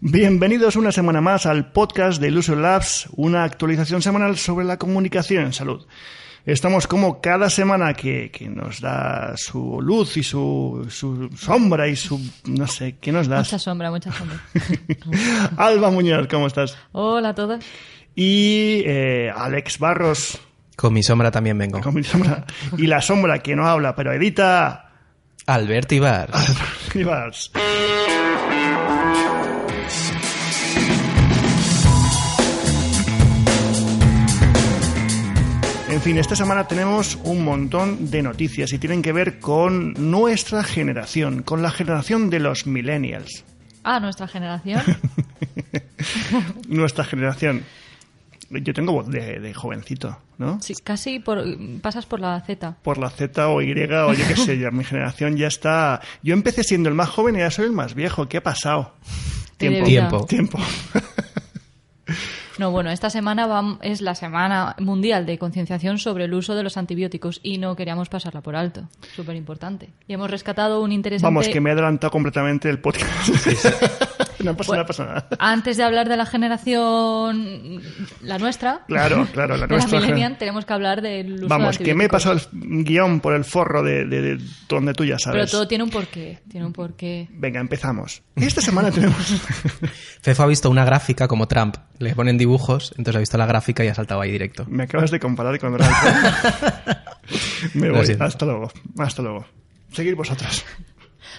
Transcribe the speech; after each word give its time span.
Bienvenidos 0.00 0.76
una 0.76 0.92
semana 0.92 1.20
más 1.20 1.44
al 1.46 1.72
podcast 1.72 2.20
de 2.20 2.28
Illusion 2.28 2.62
Labs, 2.62 3.08
una 3.16 3.44
actualización 3.44 4.00
semanal 4.00 4.38
sobre 4.38 4.64
la 4.64 4.78
comunicación 4.78 5.44
en 5.44 5.52
salud. 5.52 5.86
Estamos 6.46 6.86
como 6.86 7.20
cada 7.20 7.50
semana 7.50 7.92
que, 7.92 8.30
que 8.30 8.48
nos 8.48 8.80
da 8.80 9.34
su 9.36 9.78
luz 9.82 10.16
y 10.16 10.22
su, 10.22 10.86
su 10.88 11.28
sombra 11.36 11.86
y 11.86 11.96
su... 11.96 12.18
no 12.46 12.66
sé, 12.66 12.96
¿qué 12.98 13.12
nos 13.12 13.28
das? 13.28 13.48
Mucha 13.48 13.58
sombra, 13.58 13.90
mucha 13.90 14.10
sombra. 14.10 14.40
Alba 15.58 15.90
Muñoz, 15.90 16.26
¿cómo 16.28 16.46
estás? 16.46 16.78
Hola 16.92 17.30
a 17.30 17.34
todos. 17.34 17.62
Y 18.14 18.82
eh, 18.86 19.30
Alex 19.36 19.78
Barros, 19.78 20.40
Con 20.76 20.94
mi 20.94 21.02
sombra 21.02 21.30
también 21.30 21.58
vengo. 21.58 21.78
con 21.82 21.94
mi 21.94 22.02
sombra. 22.02 22.46
Y 22.78 22.86
la 22.86 23.02
sombra 23.02 23.40
que 23.40 23.54
no 23.54 23.66
habla, 23.68 23.94
pero 23.94 24.12
edita... 24.14 24.86
Albert 25.46 25.92
Ibar. 25.92 26.30
Ibars. 26.94 27.50
En 35.90 36.00
fin, 36.00 36.18
esta 36.18 36.36
semana 36.36 36.68
tenemos 36.68 37.18
un 37.24 37.44
montón 37.44 38.12
de 38.12 38.22
noticias 38.22 38.72
y 38.72 38.78
tienen 38.78 39.02
que 39.02 39.12
ver 39.12 39.40
con 39.40 39.92
nuestra 40.10 40.62
generación, 40.62 41.42
con 41.42 41.62
la 41.62 41.72
generación 41.72 42.30
de 42.30 42.38
los 42.38 42.64
millennials. 42.64 43.44
Ah, 43.82 43.98
nuestra 43.98 44.28
generación. 44.28 44.82
Nuestra 46.68 47.04
generación. 47.04 47.64
Yo 48.50 48.72
tengo 48.72 48.92
voz 48.92 49.08
de, 49.08 49.40
de 49.40 49.52
jovencito, 49.52 50.16
¿no? 50.38 50.60
Sí, 50.62 50.74
casi 50.82 51.18
por, 51.18 51.44
pasas 51.80 52.06
por 52.06 52.20
la 52.20 52.40
Z. 52.40 52.76
Por 52.82 52.98
la 52.98 53.10
Z 53.10 53.48
o 53.48 53.60
Y 53.60 53.72
o 53.72 54.12
yo 54.12 54.28
qué 54.28 54.36
sé, 54.36 54.58
ya 54.58 54.70
mi 54.70 54.84
generación 54.84 55.36
ya 55.36 55.48
está... 55.48 56.00
Yo 56.22 56.34
empecé 56.34 56.62
siendo 56.62 56.88
el 56.88 56.94
más 56.94 57.08
joven 57.08 57.34
y 57.34 57.40
ya 57.40 57.50
soy 57.50 57.66
el 57.66 57.72
más 57.72 57.94
viejo. 57.94 58.28
¿Qué 58.28 58.36
ha 58.36 58.42
pasado? 58.42 58.94
Tiempo. 59.56 59.84
Tiempo. 59.84 60.26
Tiempo. 60.26 60.58
No, 62.60 62.70
bueno, 62.70 62.90
esta 62.90 63.08
semana 63.08 63.78
es 63.80 64.02
la 64.02 64.14
Semana 64.14 64.76
Mundial 64.78 65.24
de 65.24 65.38
Concienciación 65.38 65.96
sobre 65.96 66.24
el 66.24 66.34
uso 66.34 66.54
de 66.54 66.62
los 66.62 66.76
antibióticos 66.76 67.40
y 67.42 67.56
no 67.56 67.74
queríamos 67.74 68.10
pasarla 68.10 68.42
por 68.42 68.54
alto. 68.54 68.86
Súper 69.16 69.34
importante. 69.34 69.88
Y 70.06 70.12
hemos 70.12 70.30
rescatado 70.30 70.82
un 70.82 70.92
interesante... 70.92 71.24
Vamos, 71.24 71.48
que 71.48 71.58
me 71.58 71.70
he 71.70 71.72
adelantado 71.72 72.10
completamente 72.10 72.68
el 72.68 72.78
podcast. 72.78 73.30
no 74.44 74.56
pasa 74.56 74.72
nada, 74.72 74.84
Bueno, 74.84 74.86
pasa 74.86 75.04
nada. 75.04 75.28
Antes 75.38 75.76
de 75.76 75.82
hablar 75.84 76.08
de 76.08 76.16
la 76.16 76.26
generación, 76.26 77.80
la 78.22 78.38
nuestra, 78.38 78.80
Claro, 78.86 79.26
claro, 79.32 79.56
la 79.56 79.66
de 79.66 79.74
nuestra. 79.74 80.00
la 80.00 80.06
millennial, 80.06 80.38
tenemos 80.38 80.64
que 80.64 80.72
hablar 80.72 81.02
del 81.02 81.34
uso 81.34 81.48
Vamos, 81.48 81.78
de 81.78 81.84
que 81.84 81.94
me 81.94 82.04
he 82.04 82.08
pasado 82.08 82.36
el 82.36 82.84
guion 82.84 83.20
por 83.20 83.34
el 83.34 83.44
forro 83.44 83.82
de, 83.82 84.04
de- 84.06 84.20
de 84.36 84.44
donde 84.68 84.92
tú 84.94 85.04
ya 85.04 85.16
Pero 85.24 85.32
sabes. 85.32 85.50
todo 85.50 85.66
tiene 85.68 85.84
un 85.84 85.90
porqué, 85.90 86.40
tiene 86.50 86.66
un 86.66 86.72
porqué. 86.72 87.28
Venga, 87.32 87.60
empezamos. 87.60 88.22
Esta 88.36 88.60
semana 88.60 88.90
tenemos... 88.90 89.16
Fefo 90.22 90.42
ha 90.42 90.46
visto 90.46 90.70
una 90.70 90.84
gráfica 90.84 91.28
como 91.28 91.46
Trump. 91.48 91.76
Le 91.98 92.14
ponen 92.14 92.38
dibujos, 92.38 92.90
entonces 92.96 93.16
ha 93.16 93.20
visto 93.20 93.38
la 93.38 93.46
gráfica 93.46 93.84
y 93.84 93.88
ha 93.88 93.94
saltado 93.94 94.20
ahí 94.20 94.30
directo. 94.30 94.64
Me 94.68 94.84
acabas 94.84 95.10
de 95.10 95.20
comparar 95.20 95.58
con 95.58 95.72
Donald 95.72 95.92
Trump. 96.00 97.74
Me 97.74 97.90
voy. 97.90 98.16
Hasta 98.18 98.44
luego. 98.46 98.70
Hasta 98.98 99.22
luego. 99.22 99.46
Seguir 99.92 100.14
vosotras. 100.14 100.64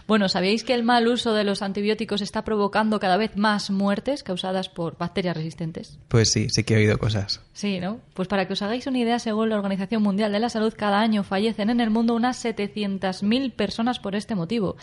Bueno, 0.07 0.29
¿sabíais 0.29 0.63
que 0.63 0.73
el 0.73 0.83
mal 0.83 1.07
uso 1.07 1.33
de 1.33 1.43
los 1.43 1.61
antibióticos 1.61 2.21
está 2.21 2.43
provocando 2.43 2.99
cada 2.99 3.17
vez 3.17 3.37
más 3.37 3.69
muertes 3.69 4.23
causadas 4.23 4.69
por 4.69 4.97
bacterias 4.97 5.37
resistentes? 5.37 5.99
Pues 6.07 6.29
sí, 6.29 6.49
sí 6.49 6.63
que 6.63 6.73
he 6.73 6.77
oído 6.77 6.97
cosas. 6.97 7.41
Sí, 7.53 7.79
¿no? 7.79 7.99
Pues 8.13 8.27
para 8.27 8.47
que 8.47 8.53
os 8.53 8.61
hagáis 8.61 8.87
una 8.87 8.99
idea, 8.99 9.19
según 9.19 9.49
la 9.49 9.57
Organización 9.57 10.03
Mundial 10.03 10.31
de 10.31 10.39
la 10.39 10.49
Salud, 10.49 10.73
cada 10.75 10.99
año 10.99 11.23
fallecen 11.23 11.69
en 11.69 11.79
el 11.79 11.89
mundo 11.89 12.15
unas 12.15 12.43
700.000 12.43 13.53
personas 13.53 13.99
por 13.99 14.15
este 14.15 14.35
motivo. 14.35 14.75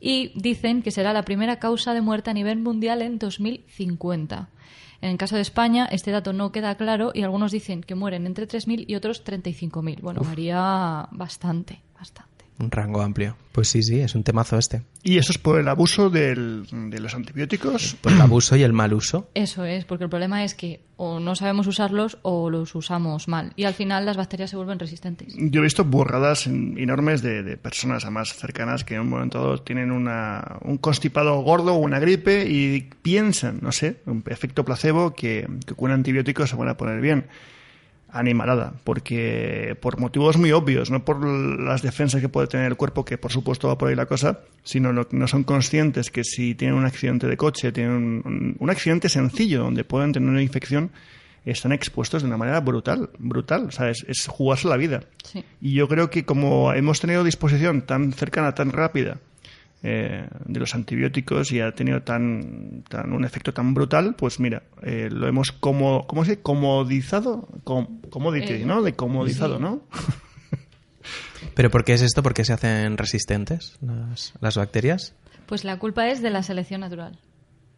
Y 0.00 0.32
dicen 0.34 0.82
que 0.82 0.90
será 0.90 1.12
la 1.12 1.22
primera 1.22 1.58
causa 1.58 1.94
de 1.94 2.00
muerte 2.00 2.30
a 2.30 2.34
nivel 2.34 2.58
mundial 2.58 3.02
en 3.02 3.18
2050. 3.18 4.48
En 5.00 5.10
el 5.10 5.18
caso 5.18 5.36
de 5.36 5.42
España, 5.42 5.86
este 5.90 6.10
dato 6.10 6.32
no 6.32 6.50
queda 6.50 6.74
claro 6.76 7.12
y 7.14 7.22
algunos 7.22 7.52
dicen 7.52 7.82
que 7.82 7.94
mueren 7.94 8.26
entre 8.26 8.48
3.000 8.48 8.84
y 8.88 8.94
otros 8.94 9.24
35.000. 9.24 10.00
Bueno, 10.00 10.22
varía 10.22 11.08
bastante, 11.10 11.82
bastante. 11.98 12.33
Un 12.58 12.70
rango 12.70 13.02
amplio. 13.02 13.36
Pues 13.50 13.68
sí, 13.68 13.82
sí, 13.82 13.98
es 14.00 14.14
un 14.14 14.22
temazo 14.22 14.56
este. 14.58 14.82
Y 15.02 15.18
eso 15.18 15.32
es 15.32 15.38
por 15.38 15.58
el 15.58 15.66
abuso 15.68 16.08
del- 16.10 16.64
de 16.90 17.00
los 17.00 17.14
antibióticos. 17.14 17.96
Por 18.00 18.12
el 18.12 18.20
abuso 18.20 18.54
y 18.56 18.62
el 18.62 18.72
mal 18.72 18.92
uso. 18.94 19.28
Eso 19.34 19.64
es, 19.64 19.84
porque 19.84 20.04
el 20.04 20.10
problema 20.10 20.44
es 20.44 20.54
que 20.54 20.80
o 20.96 21.18
no 21.18 21.34
sabemos 21.34 21.66
usarlos 21.66 22.18
o 22.22 22.50
los 22.50 22.74
usamos 22.76 23.26
mal. 23.26 23.52
Y 23.56 23.64
al 23.64 23.74
final 23.74 24.06
las 24.06 24.16
bacterias 24.16 24.50
se 24.50 24.56
vuelven 24.56 24.78
resistentes. 24.78 25.34
Yo 25.36 25.60
he 25.60 25.64
visto 25.64 25.84
burradas 25.84 26.46
en- 26.46 26.78
enormes 26.78 27.22
de, 27.22 27.42
de 27.42 27.56
personas 27.56 28.04
además 28.04 28.34
cercanas 28.34 28.84
que 28.84 28.94
en 28.94 29.00
un 29.02 29.08
momento 29.08 29.38
dado 29.42 29.58
tienen 29.62 29.90
una, 29.90 30.58
un 30.62 30.78
constipado 30.78 31.40
gordo 31.42 31.74
o 31.74 31.78
una 31.78 31.98
gripe 31.98 32.46
y 32.48 32.88
piensan, 33.02 33.58
no 33.62 33.72
sé, 33.72 34.00
un 34.06 34.22
efecto 34.26 34.64
placebo 34.64 35.12
que, 35.14 35.48
que 35.66 35.74
con 35.74 35.90
un 35.90 35.96
antibiótico 35.96 36.46
se 36.46 36.54
van 36.56 36.68
a 36.68 36.76
poner 36.76 37.00
bien. 37.00 37.26
Animalada, 38.16 38.74
porque 38.84 39.76
por 39.82 39.98
motivos 39.98 40.36
muy 40.36 40.52
obvios, 40.52 40.88
no 40.90 41.04
por 41.04 41.26
las 41.26 41.82
defensas 41.82 42.20
que 42.20 42.28
puede 42.28 42.46
tener 42.46 42.66
el 42.68 42.76
cuerpo, 42.76 43.04
que 43.04 43.18
por 43.18 43.32
supuesto 43.32 43.66
va 43.66 43.76
por 43.76 43.88
ahí 43.88 43.96
la 43.96 44.06
cosa, 44.06 44.38
sino 44.62 45.08
que 45.08 45.16
no 45.16 45.26
son 45.26 45.42
conscientes 45.42 46.10
que 46.12 46.22
si 46.22 46.54
tienen 46.54 46.76
un 46.76 46.84
accidente 46.86 47.26
de 47.26 47.36
coche, 47.36 47.72
tienen 47.72 47.92
un, 47.92 48.22
un- 48.24 48.56
un 48.58 48.70
accidente 48.70 49.08
sencillo 49.08 49.62
donde 49.64 49.82
pueden 49.82 50.12
tener 50.12 50.28
una 50.28 50.42
infección, 50.42 50.90
están 51.44 51.72
expuestos 51.72 52.22
de 52.22 52.28
una 52.28 52.36
manera 52.36 52.60
brutal, 52.60 53.10
brutal, 53.18 53.64
o 53.66 53.70
sea, 53.72 53.90
es, 53.90 54.04
es 54.08 54.26
jugarse 54.28 54.68
la 54.68 54.76
vida. 54.76 55.00
Sí. 55.24 55.44
Y 55.60 55.74
yo 55.74 55.88
creo 55.88 56.08
que 56.08 56.24
como 56.24 56.72
hemos 56.72 57.00
tenido 57.00 57.24
disposición 57.24 57.82
tan 57.82 58.12
cercana, 58.12 58.54
tan 58.54 58.70
rápida 58.70 59.18
eh, 59.86 60.26
de 60.46 60.60
los 60.60 60.74
antibióticos 60.74 61.52
y 61.52 61.60
ha 61.60 61.72
tenido 61.72 62.00
tan, 62.02 62.82
tan 62.88 63.12
un 63.12 63.24
efecto 63.24 63.52
tan 63.52 63.74
brutal, 63.74 64.14
pues 64.16 64.40
mira, 64.40 64.62
eh, 64.82 65.08
lo 65.12 65.28
hemos 65.28 65.52
como, 65.52 66.06
¿cómo 66.06 66.24
se 66.24 66.32
dice? 66.32 66.42
Comodizado, 66.42 67.46
Com- 67.64 68.00
commodity, 68.10 68.54
Eh, 68.54 68.64
¿no? 68.64 68.82
De 68.82 68.94
comodizado, 68.94 69.56
sí. 69.58 69.62
¿no? 69.62 69.82
¿Pero 71.54 71.70
por 71.70 71.84
qué 71.84 71.92
es 71.92 72.00
esto? 72.02 72.22
¿Por 72.22 72.32
qué 72.34 72.44
se 72.44 72.52
hacen 72.54 72.96
resistentes 72.96 73.76
las, 73.82 74.32
las 74.40 74.56
bacterias? 74.56 75.14
Pues 75.46 75.64
la 75.64 75.78
culpa 75.78 76.08
es 76.08 76.22
de 76.22 76.30
la 76.30 76.42
selección 76.42 76.80
natural. 76.80 77.18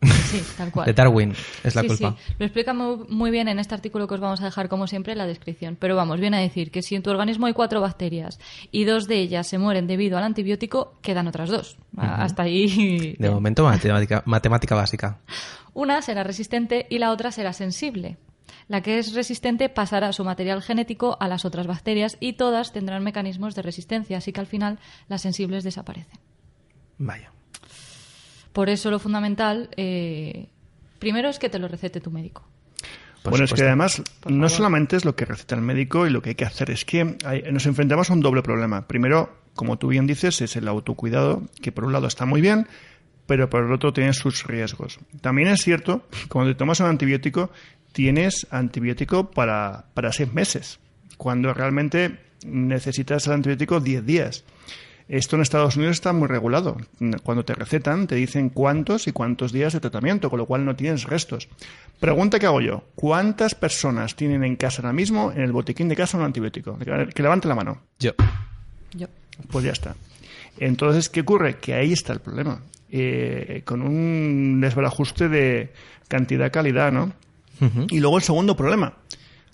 Sí, 0.03 0.43
tal 0.57 0.71
cual. 0.71 0.87
De 0.87 0.93
Darwin 0.93 1.33
es 1.65 1.75
la 1.75 1.83
Sí, 1.83 1.89
culpa. 1.89 2.17
sí. 2.19 2.34
Lo 2.39 2.47
explica 2.47 2.75
muy, 2.75 3.07
muy 3.09 3.31
bien 3.31 3.49
en 3.49 3.59
este 3.59 3.75
artículo 3.75 4.07
que 4.07 4.15
os 4.15 4.21
vamos 4.21 4.41
a 4.41 4.45
dejar, 4.45 4.69
como 4.69 4.87
siempre, 4.87 5.12
en 5.12 5.19
la 5.19 5.27
descripción. 5.27 5.77
Pero 5.81 5.97
vamos, 5.97 6.21
viene 6.21 6.37
a 6.37 6.41
decir 6.41 6.71
que 6.71 6.83
si 6.83 6.95
en 6.97 7.03
tu 7.03 7.11
organismo 7.11 7.47
hay 7.47 7.53
cuatro 7.55 7.81
bacterias 7.81 8.39
y 8.71 8.84
dos 8.84 9.07
de 9.09 9.17
ellas 9.21 9.47
se 9.47 9.59
mueren 9.59 9.87
debido 9.87 10.19
al 10.19 10.25
antibiótico, 10.25 10.95
quedan 11.03 11.27
otras 11.29 11.49
dos. 11.49 11.79
Hasta 11.97 12.43
ahí. 12.43 13.17
De 13.19 13.31
momento, 13.31 13.65
matemática, 13.65 14.23
matemática 14.27 14.75
básica. 14.75 15.19
Una 15.73 16.03
será 16.03 16.23
resistente 16.25 16.87
y 16.91 16.99
la 16.99 17.11
otra 17.11 17.31
será 17.33 17.53
sensible. 17.53 18.17
La 18.69 18.81
que 18.83 18.99
es 18.99 19.15
resistente 19.15 19.69
pasará 19.69 20.13
su 20.13 20.25
material 20.25 20.61
genético 20.63 21.17
a 21.21 21.28
las 21.28 21.45
otras 21.45 21.67
bacterias 21.67 22.17
y 22.21 22.34
todas 22.34 22.73
tendrán 22.73 23.03
mecanismos 23.05 23.55
de 23.55 23.63
resistencia, 23.63 24.19
así 24.19 24.33
que 24.33 24.41
al 24.41 24.47
final 24.47 24.78
las 25.09 25.23
sensibles 25.23 25.63
desaparecen. 25.65 26.19
Vaya. 26.99 27.31
Por 28.56 28.71
eso 28.71 28.91
lo 28.91 28.99
fundamental, 28.99 29.69
eh, 29.77 30.47
primero 30.99 31.28
es 31.28 31.39
que 31.39 31.50
te 31.50 31.59
lo 31.59 31.69
recete 31.69 32.00
tu 32.00 32.11
médico. 32.11 32.43
Por 33.22 33.33
bueno, 33.33 33.44
es 33.44 33.53
que 33.53 33.62
además 33.62 34.03
no 34.27 34.49
solamente 34.49 34.97
es 34.97 35.05
lo 35.05 35.15
que 35.15 35.27
receta 35.27 35.55
el 35.56 35.61
médico 35.61 36.06
y 36.06 36.11
lo 36.11 36.22
que 36.22 36.31
hay 36.31 36.34
que 36.37 36.47
hacer, 36.47 36.71
es 36.71 36.87
que 36.87 37.19
hay- 37.27 37.43
nos 37.53 37.66
enfrentamos 37.66 38.09
a 38.09 38.15
un 38.15 38.21
doble 38.22 38.43
problema. 38.43 38.87
Primero, 38.89 39.37
como 39.55 39.77
tú 39.78 39.89
bien 39.89 40.06
dices, 40.06 40.41
es 40.41 40.56
el 40.56 40.69
autocuidado, 40.69 41.43
que 41.61 41.71
por 41.71 41.84
un 41.84 41.93
lado 41.93 42.06
está 42.06 42.25
muy 42.25 42.41
bien, 42.41 42.66
pero 43.27 43.50
por 43.50 43.62
el 43.62 43.72
otro 43.75 43.93
tiene 43.93 44.15
sus 44.15 44.45
riesgos. 44.47 45.00
También 45.21 45.49
es 45.49 45.61
cierto, 45.61 46.06
que 46.11 46.28
cuando 46.28 46.50
te 46.53 46.59
tomas 46.59 46.81
un 46.81 46.87
antibiótico, 46.87 47.50
tienes 47.93 48.47
antibiótico 48.50 49.31
para, 49.31 49.84
para 49.93 50.12
seis 50.12 50.33
meses, 50.33 50.78
cuando 51.19 51.53
realmente 51.53 52.21
necesitas 52.47 53.27
el 53.27 53.34
antibiótico 53.34 53.81
10 53.81 54.06
días. 54.06 54.45
Esto 55.09 55.37
en 55.37 55.43
Estados 55.43 55.77
Unidos 55.77 55.97
está 55.97 56.12
muy 56.12 56.27
regulado. 56.27 56.77
Cuando 57.22 57.44
te 57.44 57.55
recetan, 57.55 58.09
te 58.09 58.17
dicen 58.17 58.49
cuántos 58.49 59.06
y 59.06 59.12
cuántos 59.12 59.53
días 59.53 59.72
de 59.72 59.81
tratamiento, 59.81 60.31
con 60.31 60.39
lo 60.39 60.47
cual 60.47 60.65
no 60.65 60.75
tienes 60.75 61.04
restos. 61.04 61.48
Pregunta 62.01 62.41
que 62.41 62.47
hago 62.47 62.60
yo. 62.60 62.83
¿Cuántas 62.97 63.54
personas 63.54 64.16
tienen 64.16 64.42
en 64.42 64.57
casa 64.57 64.83
ahora 64.83 64.92
mismo, 64.92 65.31
en 65.31 65.42
el 65.42 65.53
botiquín 65.53 65.89
de 65.89 65.95
casa, 65.95 66.19
un 66.19 66.25
antibiótico? 66.25 66.77
Que 66.78 67.22
levante 67.22 67.47
la 67.47 67.54
mano. 67.54 67.83
Yo. 68.01 68.13
Yo. 68.95 69.07
Pues 69.48 69.65
ya 69.65 69.72
está. 69.72 69.95
Entonces, 70.59 71.09
¿qué 71.09 71.21
ocurre? 71.21 71.59
Que 71.59 71.75
ahí 71.75 71.92
está 71.92 72.13
el 72.13 72.21
problema. 72.21 72.60
Eh, 72.91 73.63
con 73.65 73.83
un 73.83 74.60
desbarajuste 74.60 75.28
de 75.28 75.72
cantidad-calidad, 76.09 76.91
¿no? 76.92 77.13
Y 77.91 78.01
luego 78.01 78.16
el 78.16 78.22
segundo 78.22 78.57
problema. 78.57 78.92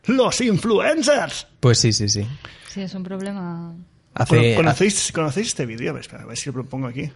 ¡Los 0.06 0.40
influencers! 0.40 1.46
Pues 1.60 1.78
sí, 1.78 1.92
sí, 1.92 2.08
sí. 2.08 2.26
Sí, 2.68 2.80
es 2.80 2.94
un 2.94 3.02
problema. 3.04 3.74
Hace, 4.14 4.54
¿Conocéis, 4.54 5.10
¿Conocéis 5.12 5.48
este 5.48 5.66
vídeo? 5.66 5.90
A 5.90 5.94
ver, 5.94 6.02
espera, 6.02 6.22
a 6.22 6.26
ver 6.26 6.36
si 6.36 6.50
lo 6.50 6.64
pongo 6.64 6.86
aquí. 6.86 7.10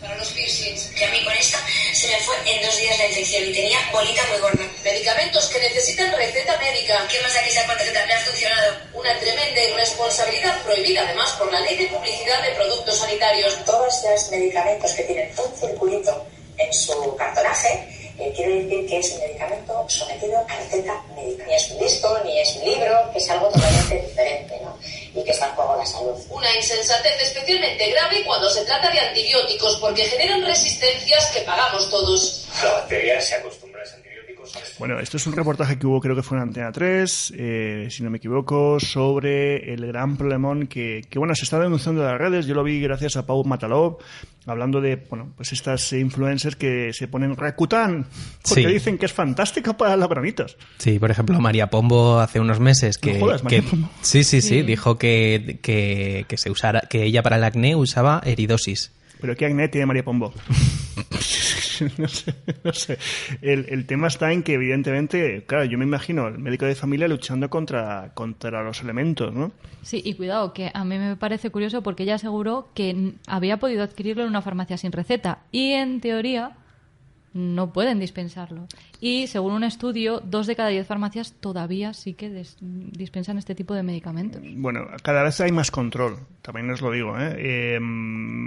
para 0.00 0.16
los 0.16 0.28
piercings, 0.32 0.92
que 0.96 1.04
a 1.04 1.10
mí 1.10 1.22
con 1.24 1.32
esta 1.34 1.58
se 1.92 2.08
me 2.08 2.18
fue 2.20 2.36
en 2.44 2.62
dos 2.62 2.76
días 2.78 2.98
la 2.98 3.06
infección 3.08 3.44
y 3.48 3.52
tenía 3.52 3.78
bolita 3.92 4.22
muy 4.30 4.40
gorda. 4.40 4.64
Medicamentos 4.82 5.46
que 5.48 5.58
necesitan 5.60 6.12
receta 6.12 6.58
médica. 6.58 7.06
¿Qué 7.08 7.20
más 7.22 7.34
da 7.34 7.42
que 7.44 7.50
sea 7.50 7.66
cuenta 7.66 7.84
que 7.84 7.90
también 7.90 8.18
ha 8.18 8.22
funcionado? 8.22 8.76
Una 8.94 9.18
tremenda 9.20 9.62
irresponsabilidad 9.62 10.62
prohibida 10.62 11.02
además 11.02 11.32
por 11.32 11.52
la 11.52 11.60
ley 11.60 11.76
de 11.76 11.86
publicidad 11.86 12.42
de 12.42 12.50
productos 12.50 12.98
sanitarios. 12.98 13.64
Todos 13.64 14.02
los 14.04 14.30
medicamentos 14.30 14.92
que 14.92 15.02
tienen 15.04 15.30
un 15.36 15.56
circulito 15.56 16.26
en 16.58 16.72
su 16.72 17.16
cartonaje, 17.16 18.03
eh, 18.18 18.32
quiere 18.34 18.62
decir 18.62 18.86
que 18.86 18.98
es 18.98 19.10
un 19.12 19.20
medicamento 19.20 19.84
sometido 19.88 20.38
a 20.38 20.44
receta 20.44 21.02
médica. 21.16 21.46
Ni 21.46 21.54
es 21.54 21.70
un 21.70 21.78
disco, 21.78 22.18
ni 22.24 22.38
es 22.38 22.56
un 22.56 22.64
libro, 22.64 23.10
que 23.12 23.18
es 23.18 23.30
algo 23.30 23.48
totalmente 23.48 24.00
diferente, 24.02 24.60
¿no? 24.62 24.78
Y 25.14 25.24
que 25.24 25.30
está 25.30 25.48
en 25.48 25.54
juego 25.54 25.76
la 25.76 25.86
salud. 25.86 26.14
Una 26.30 26.54
insensatez 26.54 27.20
especialmente 27.20 27.90
grave 27.90 28.24
cuando 28.24 28.48
se 28.50 28.64
trata 28.64 28.90
de 28.90 29.00
antibióticos, 29.00 29.76
porque 29.76 30.04
generan 30.04 30.44
resistencias 30.44 31.30
que 31.32 31.40
pagamos 31.40 31.90
todos. 31.90 32.46
La 32.62 32.72
bacteria 32.72 33.20
se 33.20 33.34
acostumbra 33.34 33.80
a 33.80 33.84
ese 33.84 33.96
antibiótico. 33.96 34.46
¿sabes? 34.46 34.63
Bueno, 34.78 34.98
esto 34.98 35.18
es 35.18 35.26
un 35.28 35.34
reportaje 35.34 35.78
que 35.78 35.86
hubo, 35.86 36.00
creo 36.00 36.16
que 36.16 36.22
fue 36.22 36.36
en 36.36 36.42
Antena 36.42 36.72
3, 36.72 37.34
eh, 37.36 37.86
si 37.90 38.02
no 38.02 38.10
me 38.10 38.16
equivoco, 38.18 38.80
sobre 38.80 39.72
el 39.72 39.86
gran 39.86 40.16
problemón 40.16 40.66
que, 40.66 41.02
que, 41.08 41.18
bueno, 41.18 41.34
se 41.36 41.44
está 41.44 41.60
denunciando 41.60 42.02
en 42.02 42.08
las 42.08 42.18
redes. 42.18 42.46
Yo 42.46 42.54
lo 42.54 42.64
vi 42.64 42.80
gracias 42.80 43.16
a 43.16 43.24
Pau 43.24 43.44
Matalov, 43.44 43.98
hablando 44.46 44.80
de, 44.80 44.96
bueno, 45.08 45.32
pues 45.36 45.52
estas 45.52 45.92
influencers 45.92 46.56
que 46.56 46.92
se 46.92 47.06
ponen 47.06 47.36
Rakuten, 47.36 48.04
porque 48.48 48.62
Sí. 48.62 48.66
dicen 48.66 48.98
que 48.98 49.06
es 49.06 49.12
fantástico 49.12 49.74
para 49.76 49.96
las 49.96 50.08
branitas. 50.08 50.56
Sí, 50.78 50.98
por 50.98 51.10
ejemplo, 51.10 51.40
María 51.40 51.68
Pombo 51.68 52.18
hace 52.18 52.40
unos 52.40 52.58
meses 52.58 52.98
que, 52.98 53.14
No 53.14 53.20
jodas, 53.26 53.44
María 53.44 53.60
que- 53.60 53.68
Pombo. 53.68 53.88
sí, 54.02 54.24
sí, 54.24 54.40
sí, 54.40 54.48
Sí. 54.48 54.62
dijo 54.62 54.98
que, 54.98 55.60
que, 55.62 56.26
que 56.28 56.36
se 56.36 56.50
usara, 56.50 56.80
que 56.90 57.04
ella 57.04 57.22
para 57.22 57.36
el 57.36 57.44
acné 57.44 57.76
usaba 57.76 58.20
eridosis. 58.24 58.90
Pero 59.24 59.36
qué 59.36 59.46
acné 59.46 59.68
tiene 59.68 59.86
María 59.86 60.04
Pombo. 60.04 60.34
no 61.96 62.08
sé, 62.08 62.34
no 62.62 62.72
sé. 62.74 62.98
El, 63.40 63.64
el 63.70 63.86
tema 63.86 64.08
está 64.08 64.30
en 64.30 64.42
que, 64.42 64.52
evidentemente, 64.52 65.44
claro, 65.46 65.64
yo 65.64 65.78
me 65.78 65.86
imagino 65.86 66.28
el 66.28 66.36
médico 66.36 66.66
de 66.66 66.74
familia 66.74 67.08
luchando 67.08 67.48
contra, 67.48 68.12
contra 68.12 68.62
los 68.62 68.82
elementos, 68.82 69.32
¿no? 69.32 69.50
Sí, 69.80 70.02
y 70.04 70.12
cuidado, 70.12 70.52
que 70.52 70.70
a 70.74 70.84
mí 70.84 70.98
me 70.98 71.16
parece 71.16 71.48
curioso 71.48 71.82
porque 71.82 72.02
ella 72.02 72.16
aseguró 72.16 72.68
que 72.74 73.14
había 73.26 73.56
podido 73.56 73.82
adquirirlo 73.82 74.24
en 74.24 74.28
una 74.28 74.42
farmacia 74.42 74.76
sin 74.76 74.92
receta 74.92 75.38
y 75.50 75.72
en 75.72 76.02
teoría 76.02 76.58
no 77.34 77.72
pueden 77.72 77.98
dispensarlo. 78.00 78.66
Y 79.00 79.26
según 79.26 79.52
un 79.52 79.64
estudio, 79.64 80.20
dos 80.24 80.46
de 80.46 80.56
cada 80.56 80.70
diez 80.70 80.86
farmacias 80.86 81.32
todavía 81.40 81.92
sí 81.92 82.14
que 82.14 82.44
dispensan 82.60 83.36
este 83.38 83.54
tipo 83.54 83.74
de 83.74 83.82
medicamentos. 83.82 84.40
Bueno, 84.56 84.86
cada 85.02 85.22
vez 85.24 85.40
hay 85.40 85.52
más 85.52 85.70
control, 85.70 86.18
también 86.42 86.70
os 86.70 86.80
lo 86.80 86.90
digo. 86.92 87.18
¿eh? 87.18 87.34
Eh, 87.36 87.78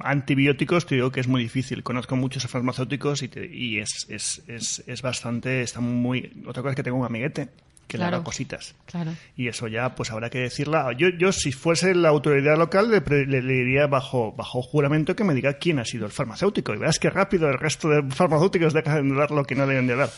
antibióticos, 0.04 0.86
te 0.86 0.96
digo 0.96 1.12
que 1.12 1.20
es 1.20 1.28
muy 1.28 1.42
difícil. 1.44 1.84
Conozco 1.84 2.16
muchos 2.16 2.46
farmacéuticos 2.48 3.24
y, 3.24 3.28
te- 3.28 3.46
y 3.54 3.80
es, 3.80 4.06
es, 4.10 4.42
es, 4.48 4.84
es 4.88 5.02
bastante, 5.02 5.62
está 5.62 5.80
muy... 5.82 6.32
Otra 6.48 6.62
cosa 6.64 6.72
es 6.72 6.76
que 6.78 6.84
tengo 6.84 6.98
un 6.98 7.06
amiguete 7.06 7.50
que 7.88 7.98
le 7.98 8.02
Claro. 8.04 8.18
haga 8.18 8.24
cositas. 8.26 8.76
Claro. 8.86 9.12
Y 9.36 9.48
eso 9.48 9.68
ya, 9.68 9.96
pues 9.96 10.12
habrá 10.12 10.30
que 10.30 10.40
decirla. 10.40 10.92
Yo, 10.98 11.10
yo 11.10 11.32
si 11.32 11.52
fuese 11.52 11.96
la 11.96 12.10
autoridad 12.10 12.58
local, 12.58 12.92
le, 12.92 13.00
le- 13.26 13.42
le 13.42 13.54
diría 13.54 13.88
bajo, 13.88 14.34
bajo 14.34 14.62
juramento 14.62 15.16
que 15.16 15.24
me 15.24 15.34
diga 15.34 15.54
quién 15.54 15.80
ha 15.80 15.86
sido 15.86 16.06
el 16.06 16.12
farmacéutico. 16.12 16.74
Y 16.74 16.78
verás 16.78 17.00
que 17.00 17.10
rápido 17.10 17.48
el 17.50 17.58
resto 17.58 17.90
de 17.90 18.04
farmacéuticos 18.14 18.74
dejan 18.74 19.10
de 19.10 19.16
dar 19.16 19.32
lo 19.32 19.46
que 19.46 19.56
no 19.56 19.66
deben 19.66 19.88
de 19.88 19.96
dar. 19.96 20.10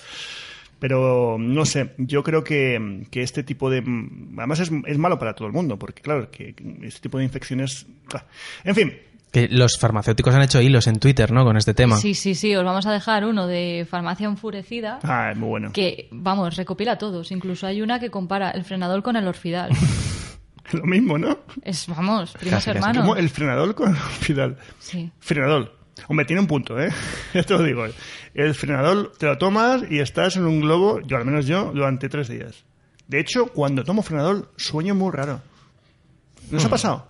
Pero 0.79 1.35
no 1.37 1.65
sé, 1.65 1.91
yo 1.97 2.23
creo 2.23 2.43
que, 2.43 3.05
que 3.11 3.21
este 3.21 3.43
tipo 3.43 3.69
de. 3.69 3.79
Además 4.37 4.61
es, 4.61 4.71
es 4.87 4.97
malo 4.97 5.19
para 5.19 5.33
todo 5.35 5.45
el 5.47 5.53
mundo, 5.53 5.77
porque 5.77 6.01
claro, 6.01 6.31
que 6.31 6.55
este 6.83 7.01
tipo 7.01 7.17
de 7.17 7.25
infecciones. 7.25 7.85
ah. 8.13 8.23
En 8.63 8.75
fin, 8.75 8.93
Que 9.31 9.47
los 9.47 9.77
farmacéuticos 9.77 10.33
han 10.33 10.41
hecho 10.41 10.59
hilos 10.61 10.87
en 10.87 10.99
Twitter, 10.99 11.31
¿no? 11.31 11.43
Con 11.43 11.55
este 11.55 11.73
tema. 11.73 11.97
Sí, 11.97 12.15
sí, 12.15 12.33
sí, 12.33 12.55
os 12.55 12.63
vamos 12.65 12.85
a 12.87 12.91
dejar 12.91 13.25
uno 13.25 13.45
de 13.45 13.85
farmacia 13.89 14.25
enfurecida 14.27 14.99
ah, 15.03 15.31
es 15.31 15.37
muy 15.37 15.49
bueno. 15.49 15.71
que, 15.71 16.07
vamos, 16.11 16.55
recopila 16.55 16.97
todos. 16.97 17.31
Incluso 17.31 17.67
hay 17.67 17.81
una 17.81 17.99
que 17.99 18.09
compara 18.09 18.49
el 18.51 18.63
frenador 18.63 19.03
con 19.03 19.15
el 19.15 19.27
orfidal. 19.27 19.71
Lo 20.71 20.83
mismo, 20.83 21.17
¿no? 21.17 21.39
Es, 21.63 21.87
vamos, 21.87 22.33
primos 22.33 22.57
Casi, 22.57 22.65
casi. 22.65 22.77
hermanos. 22.77 23.01
Como 23.01 23.15
el 23.15 23.29
frenador 23.29 23.75
con 23.75 23.89
el 23.89 23.95
fidal. 23.95 24.57
Sí. 24.79 25.11
Frenador. 25.19 25.75
Hombre, 26.07 26.25
tiene 26.25 26.41
un 26.41 26.47
punto, 26.47 26.79
¿eh? 26.79 26.89
Ya 27.33 27.43
te 27.43 27.53
lo 27.53 27.63
digo. 27.63 27.85
El 28.33 28.55
frenador 28.55 29.11
te 29.17 29.25
lo 29.25 29.37
tomas 29.37 29.83
y 29.89 29.99
estás 29.99 30.37
en 30.37 30.45
un 30.45 30.61
globo, 30.61 31.01
yo 31.01 31.17
al 31.17 31.25
menos 31.25 31.45
yo, 31.45 31.71
durante 31.73 32.07
tres 32.09 32.27
días. 32.29 32.63
De 33.07 33.19
hecho, 33.19 33.47
cuando 33.47 33.83
tomo 33.83 34.01
frenador, 34.03 34.51
sueño 34.55 34.93
muy 34.95 35.11
raro. 35.11 35.41
¿No 36.51 36.57
os 36.57 36.65
ha 36.65 36.69
pasado? 36.69 37.07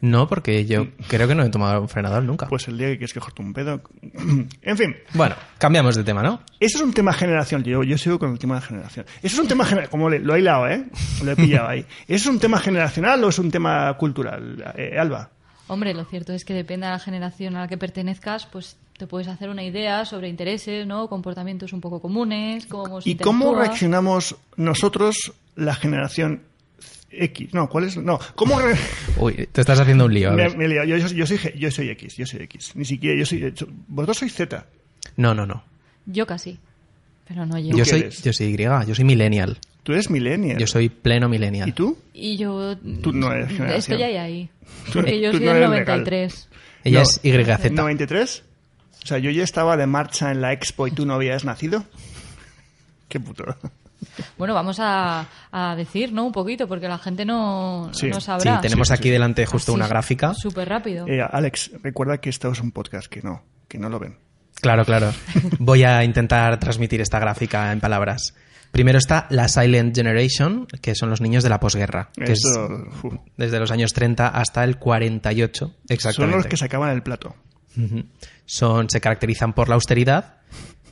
No, 0.00 0.28
porque 0.28 0.66
yo 0.66 0.88
creo 1.08 1.26
que 1.26 1.34
no 1.34 1.42
he 1.42 1.48
tomado 1.48 1.80
un 1.80 1.88
frenador 1.88 2.22
nunca. 2.22 2.46
Pues 2.48 2.68
el 2.68 2.76
día 2.76 2.88
que 2.88 2.98
quieres 2.98 3.14
que 3.14 3.20
corte 3.20 3.40
un 3.42 3.52
pedo. 3.54 3.80
en 4.62 4.76
fin, 4.76 4.94
Bueno, 5.14 5.34
cambiamos 5.58 5.96
de 5.96 6.04
tema, 6.04 6.22
¿no? 6.22 6.40
eso 6.60 6.78
es 6.78 6.84
un 6.84 6.92
tema 6.92 7.12
generación. 7.12 7.64
Yo, 7.64 7.82
yo 7.82 7.96
sigo 7.98 8.18
con 8.18 8.32
el 8.32 8.38
tema 8.38 8.56
de 8.56 8.60
generación. 8.62 9.06
Eso 9.22 9.36
es 9.36 9.38
un 9.38 9.48
tema 9.48 9.64
generacional. 9.64 9.90
Como 9.90 10.10
le- 10.10 10.18
lo 10.20 10.34
he 10.36 10.40
hilado, 10.40 10.68
¿eh? 10.68 10.84
Lo 11.24 11.32
he 11.32 11.36
pillado 11.36 11.68
ahí. 11.68 11.80
¿Eso 12.08 12.28
es 12.28 12.34
un 12.34 12.38
tema 12.40 12.58
generacional 12.58 13.22
o 13.24 13.28
es 13.30 13.38
un 13.38 13.50
tema 13.50 13.94
cultural, 13.96 14.72
eh, 14.76 14.98
Alba? 14.98 15.30
Hombre, 15.68 15.94
lo 15.94 16.04
cierto 16.04 16.32
es 16.32 16.44
que 16.44 16.54
depende 16.54 16.86
de 16.86 16.92
la 16.92 16.98
generación 17.00 17.56
a 17.56 17.60
la 17.62 17.68
que 17.68 17.76
pertenezcas, 17.76 18.46
pues 18.46 18.76
te 18.98 19.06
puedes 19.08 19.26
hacer 19.28 19.48
una 19.48 19.64
idea 19.64 20.04
sobre 20.04 20.28
intereses, 20.28 20.86
¿no? 20.86 21.08
Comportamientos 21.08 21.72
un 21.72 21.80
poco 21.80 22.00
comunes, 22.00 22.66
cómo 22.66 23.00
se 23.00 23.10
¿Y 23.10 23.16
cómo 23.16 23.54
reaccionamos 23.54 24.36
nosotros, 24.56 25.32
la 25.56 25.74
generación 25.74 26.42
X? 27.10 27.54
No, 27.54 27.68
¿cuál 27.68 27.84
es? 27.84 27.96
No, 27.96 28.18
¿cómo 28.34 28.58
Uy, 29.18 29.48
te 29.52 29.60
estás 29.60 29.78
haciendo 29.80 30.06
un 30.06 30.14
lío. 30.14 30.28
a 30.30 30.32
Me, 30.32 30.48
ver. 30.48 30.56
me 30.56 30.64
he 30.64 30.68
liado. 30.68 30.86
yo, 30.86 30.96
yo, 30.98 31.08
yo 31.08 31.26
soy, 31.26 31.38
G- 31.38 31.54
yo 31.56 31.70
soy 31.70 31.88
X, 31.90 32.16
yo 32.16 32.26
soy 32.26 32.42
X. 32.42 32.72
Ni 32.74 32.84
siquiera, 32.84 33.18
yo 33.18 33.24
soy... 33.26 33.40
yo- 33.40 33.66
Vosotros 33.88 34.18
sois 34.18 34.34
Z. 34.34 34.66
No, 35.16 35.34
no, 35.34 35.46
no. 35.46 35.62
Yo 36.06 36.26
casi, 36.26 36.58
pero 37.26 37.46
no 37.46 37.58
yo. 37.58 37.76
Yo 37.76 37.84
soy, 37.84 38.00
eres? 38.00 38.22
yo 38.22 38.32
soy 38.32 38.46
Y, 38.48 38.84
yo 38.84 38.94
soy 38.94 39.04
millennial. 39.04 39.58
Tú 39.82 39.92
eres 39.92 40.10
millennial. 40.10 40.58
Yo 40.58 40.66
soy 40.66 40.88
pleno 40.88 41.28
millennial. 41.28 41.68
¿Y 41.68 41.72
tú? 41.72 41.96
Y 42.12 42.36
yo... 42.36 42.76
Tú 43.02 43.12
no 43.12 43.32
eres 43.32 43.48
generación. 43.48 43.78
Estoy 43.98 44.02
ahí, 44.02 44.16
ahí. 44.16 44.50
Tú- 44.86 44.94
Porque 44.94 45.20
yo 45.20 45.30
tú 45.30 45.36
soy 45.38 45.46
no 45.46 45.52
del 45.54 45.62
eres 45.62 45.70
legal. 45.78 46.00
93. 46.00 46.48
Ella 46.84 46.98
No. 46.98 47.02
es 47.02 47.20
YZ. 47.22 47.72
¿93? 47.72 48.42
O 49.04 49.06
sea, 49.06 49.18
yo 49.18 49.30
ya 49.30 49.44
estaba 49.44 49.76
de 49.76 49.86
marcha 49.86 50.32
en 50.32 50.40
la 50.40 50.52
expo 50.52 50.88
y 50.88 50.90
tú 50.90 51.06
no 51.06 51.14
habías 51.14 51.44
nacido. 51.44 51.84
Qué 53.08 53.20
puto. 53.20 53.44
Bueno, 54.38 54.54
vamos 54.54 54.78
a, 54.80 55.26
a 55.50 55.74
decir, 55.76 56.12
¿no? 56.12 56.24
Un 56.24 56.32
poquito, 56.32 56.68
porque 56.68 56.88
la 56.88 56.98
gente 56.98 57.24
no, 57.24 57.90
Sí. 57.92 58.08
no 58.08 58.20
Sí, 58.20 58.26
sabrá. 58.26 58.60
tenemos 58.60 58.88
Sí, 58.88 58.94
sí, 58.94 58.98
aquí 58.98 59.08
sí. 59.08 59.10
delante 59.10 59.46
justo 59.46 59.72
Así, 59.72 59.76
una 59.76 59.88
gráfica. 59.88 60.34
Súper 60.34 60.68
rápido. 60.68 61.06
Eh, 61.08 61.20
Alex, 61.28 61.70
recuerda 61.82 62.18
que 62.18 62.28
esto 62.30 62.50
es 62.52 62.60
un 62.60 62.72
podcast, 62.72 63.06
que 63.08 63.22
no, 63.22 63.42
que 63.68 63.78
no 63.78 63.88
lo 63.88 63.98
ven. 63.98 64.18
Claro, 64.60 64.84
claro. 64.84 65.12
Voy 65.58 65.84
a 65.84 66.02
intentar 66.04 66.58
transmitir 66.58 67.00
esta 67.00 67.18
gráfica 67.18 67.72
en 67.72 67.80
palabras. 67.80 68.34
Primero 68.72 68.98
está 68.98 69.26
la 69.30 69.48
Silent 69.48 69.94
Generation, 69.96 70.66
que 70.82 70.94
son 70.94 71.08
los 71.08 71.20
niños 71.22 71.42
de 71.42 71.48
la 71.48 71.60
posguerra, 71.60 72.10
que 72.14 72.32
es 72.32 72.42
desde 73.36 73.58
los 73.58 73.70
años 73.70 73.94
30 73.94 74.28
hasta 74.28 74.64
el 74.64 74.76
48, 74.78 75.58
son 75.66 75.74
exactamente. 75.88 76.36
los 76.36 76.46
que 76.46 76.56
sacaban 76.58 76.90
el 76.90 77.02
plato. 77.02 77.34
Son, 78.44 78.88
se 78.90 79.00
caracterizan 79.00 79.52
por 79.54 79.68
la 79.68 79.74
austeridad, 79.76 80.36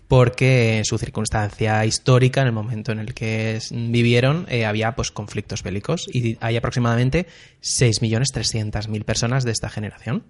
porque 0.09 0.79
en 0.79 0.85
su 0.85 0.99
circunstancia 0.99 1.85
histórica, 1.85 2.43
en 2.43 2.49
el 2.49 2.53
momento 2.53 2.93
en 2.93 2.99
el 2.99 3.15
que 3.15 3.59
vivieron, 3.71 4.47
eh, 4.49 4.67
había 4.67 4.95
pues 4.95 5.11
conflictos 5.11 5.63
bélicos 5.63 6.07
y 6.13 6.37
hay 6.41 6.57
aproximadamente 6.57 7.27
6.300.000 7.63 9.05
personas 9.05 9.45
de 9.45 9.53
esta 9.53 9.69
generación. 9.69 10.25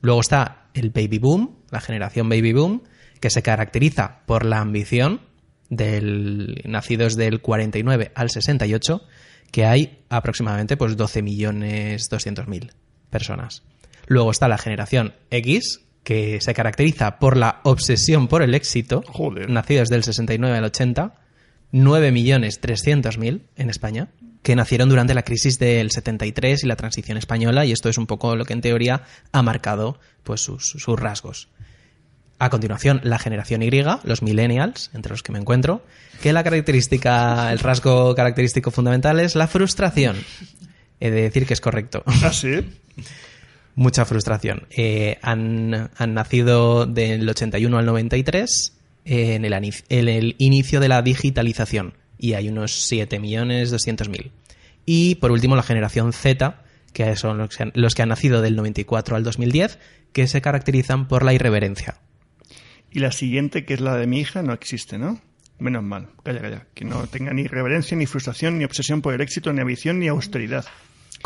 Luego 0.00 0.20
está 0.20 0.68
el 0.74 0.90
baby 0.90 1.18
boom, 1.18 1.62
la 1.70 1.80
generación 1.80 2.28
baby 2.28 2.52
boom, 2.52 2.82
que 3.20 3.30
se 3.30 3.42
caracteriza 3.42 4.22
por 4.26 4.44
la 4.44 4.60
ambición 4.60 5.20
del 5.68 6.62
nacidos 6.64 7.16
del 7.16 7.40
49 7.40 8.12
al 8.14 8.30
68, 8.30 9.02
que 9.50 9.64
hay 9.64 10.04
aproximadamente 10.08 10.76
pues 10.76 10.96
12.200.000 10.96 12.72
personas. 13.10 13.62
Luego 14.06 14.30
está 14.30 14.48
la 14.48 14.58
generación 14.58 15.14
X, 15.30 15.85
que 16.06 16.40
se 16.40 16.54
caracteriza 16.54 17.18
por 17.18 17.36
la 17.36 17.58
obsesión 17.64 18.28
por 18.28 18.40
el 18.40 18.54
éxito, 18.54 19.02
Joder. 19.08 19.50
nacidos 19.50 19.88
del 19.88 20.04
69 20.04 20.56
al 20.56 20.62
80, 20.62 21.14
9.300.000 21.72 23.42
en 23.56 23.70
España, 23.70 24.10
que 24.44 24.54
nacieron 24.54 24.88
durante 24.88 25.14
la 25.14 25.24
crisis 25.24 25.58
del 25.58 25.90
73 25.90 26.62
y 26.62 26.66
la 26.68 26.76
transición 26.76 27.18
española, 27.18 27.64
y 27.64 27.72
esto 27.72 27.88
es 27.88 27.98
un 27.98 28.06
poco 28.06 28.36
lo 28.36 28.44
que 28.44 28.52
en 28.52 28.60
teoría 28.60 29.02
ha 29.32 29.42
marcado 29.42 29.98
pues, 30.22 30.42
sus, 30.42 30.76
sus 30.78 30.96
rasgos. 30.96 31.48
A 32.38 32.50
continuación, 32.50 33.00
la 33.02 33.18
generación 33.18 33.64
Y, 33.64 33.70
los 34.04 34.22
millennials, 34.22 34.92
entre 34.94 35.10
los 35.10 35.24
que 35.24 35.32
me 35.32 35.40
encuentro, 35.40 35.84
que 36.22 36.32
la 36.32 36.44
característica, 36.44 37.50
el 37.50 37.58
rasgo 37.58 38.14
característico 38.14 38.70
fundamental 38.70 39.18
es 39.18 39.34
la 39.34 39.48
frustración. 39.48 40.18
He 41.00 41.10
de 41.10 41.22
decir 41.22 41.46
que 41.46 41.54
es 41.54 41.60
correcto. 41.60 42.04
¿Ah, 42.06 42.32
sí? 42.32 42.60
Mucha 43.76 44.04
frustración. 44.04 44.66
Eh, 44.70 45.18
han, 45.22 45.90
han 45.96 46.14
nacido 46.14 46.86
del 46.86 47.28
81 47.28 47.78
al 47.78 47.86
93 47.86 48.72
en 49.04 49.44
el, 49.44 49.52
en 49.52 50.08
el 50.08 50.34
inicio 50.38 50.80
de 50.80 50.88
la 50.88 51.02
digitalización 51.02 51.94
y 52.18 52.32
hay 52.32 52.48
unos 52.48 52.90
7.200.000. 52.90 54.30
Y 54.84 55.16
por 55.16 55.30
último 55.30 55.56
la 55.56 55.62
generación 55.62 56.12
Z, 56.12 56.62
que 56.92 57.16
son 57.16 57.38
los 57.38 57.94
que, 57.94 58.02
han, 58.02 58.08
nacido 58.08 58.40
del 58.40 58.56
94 58.56 59.16
al 59.16 59.24
2010, 59.24 59.78
que 60.12 60.26
se 60.26 60.40
caracterizan 60.40 61.08
por 61.08 61.24
la 61.24 61.34
irreverencia. 61.34 61.98
Y 62.90 63.00
la 63.00 63.12
siguiente, 63.12 63.64
que 63.64 63.74
es 63.74 63.80
la 63.80 63.96
de 63.96 64.06
mi 64.06 64.20
hija, 64.20 64.42
no 64.42 64.54
existe, 64.54 64.96
¿no? 64.96 65.20
Menos 65.58 65.82
mal. 65.82 66.08
Calla, 66.22 66.40
calla. 66.40 66.66
Que 66.74 66.84
no 66.84 67.06
tenga 67.06 67.32
ni 67.32 67.46
reverencia, 67.46 67.96
ni 67.96 68.06
frustración, 68.06 68.58
ni 68.58 68.64
obsesión 68.64 69.02
por 69.02 69.12
el 69.14 69.20
éxito, 69.20 69.52
ni 69.52 69.60
ambición, 69.60 69.98
ni 69.98 70.08
austeridad. 70.08 70.64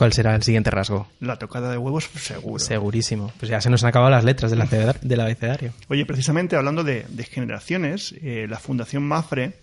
¿Cuál 0.00 0.14
será 0.14 0.34
el 0.34 0.42
siguiente 0.42 0.70
rasgo? 0.70 1.06
La 1.20 1.36
tocada 1.36 1.70
de 1.70 1.76
huevos, 1.76 2.04
seguro. 2.14 2.58
Segurísimo. 2.58 3.30
Pues 3.38 3.50
ya 3.50 3.60
se 3.60 3.68
nos 3.68 3.84
han 3.84 3.90
acabado 3.90 4.10
las 4.10 4.24
letras 4.24 4.50
del, 4.50 4.62
del 5.02 5.20
abecedario. 5.20 5.74
Oye, 5.88 6.06
precisamente 6.06 6.56
hablando 6.56 6.84
de, 6.84 7.04
de 7.10 7.24
generaciones, 7.24 8.14
eh, 8.22 8.46
la 8.48 8.58
Fundación 8.58 9.02
Mafre 9.02 9.58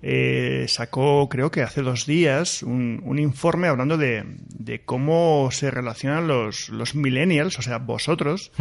eh, 0.00 0.66
sacó, 0.68 1.28
creo 1.28 1.50
que 1.50 1.62
hace 1.62 1.82
dos 1.82 2.06
días, 2.06 2.62
un, 2.62 3.00
un 3.04 3.18
informe 3.18 3.66
hablando 3.66 3.96
de, 3.98 4.22
de 4.50 4.84
cómo 4.84 5.48
se 5.50 5.72
relacionan 5.72 6.28
los, 6.28 6.68
los 6.68 6.94
millennials, 6.94 7.58
o 7.58 7.62
sea, 7.62 7.78
vosotros, 7.78 8.52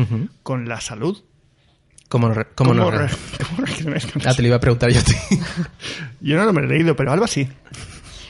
con 0.41 0.67
la 0.67 0.81
salud. 0.81 1.23
¿Cómo, 2.09 2.29
no 2.29 2.33
re- 2.33 2.47
cómo 2.55 2.73
no 2.73 2.89
re- 2.89 3.07
re- 3.09 3.15
cómo 3.47 3.63
reaccionáis 3.65 4.07
con 4.07 4.21
Ah, 4.27 4.33
te 4.33 4.41
lo 4.41 4.47
iba 4.47 4.57
a 4.57 4.59
preguntar 4.59 4.89
yo 4.89 4.99
a 4.99 5.03
ti. 5.03 5.13
Yo 6.21 6.35
no 6.37 6.45
lo 6.45 6.51
me 6.53 6.61
he 6.61 6.67
leído, 6.67 6.95
pero 6.95 7.11
Alba 7.11 7.27
sí. 7.27 7.47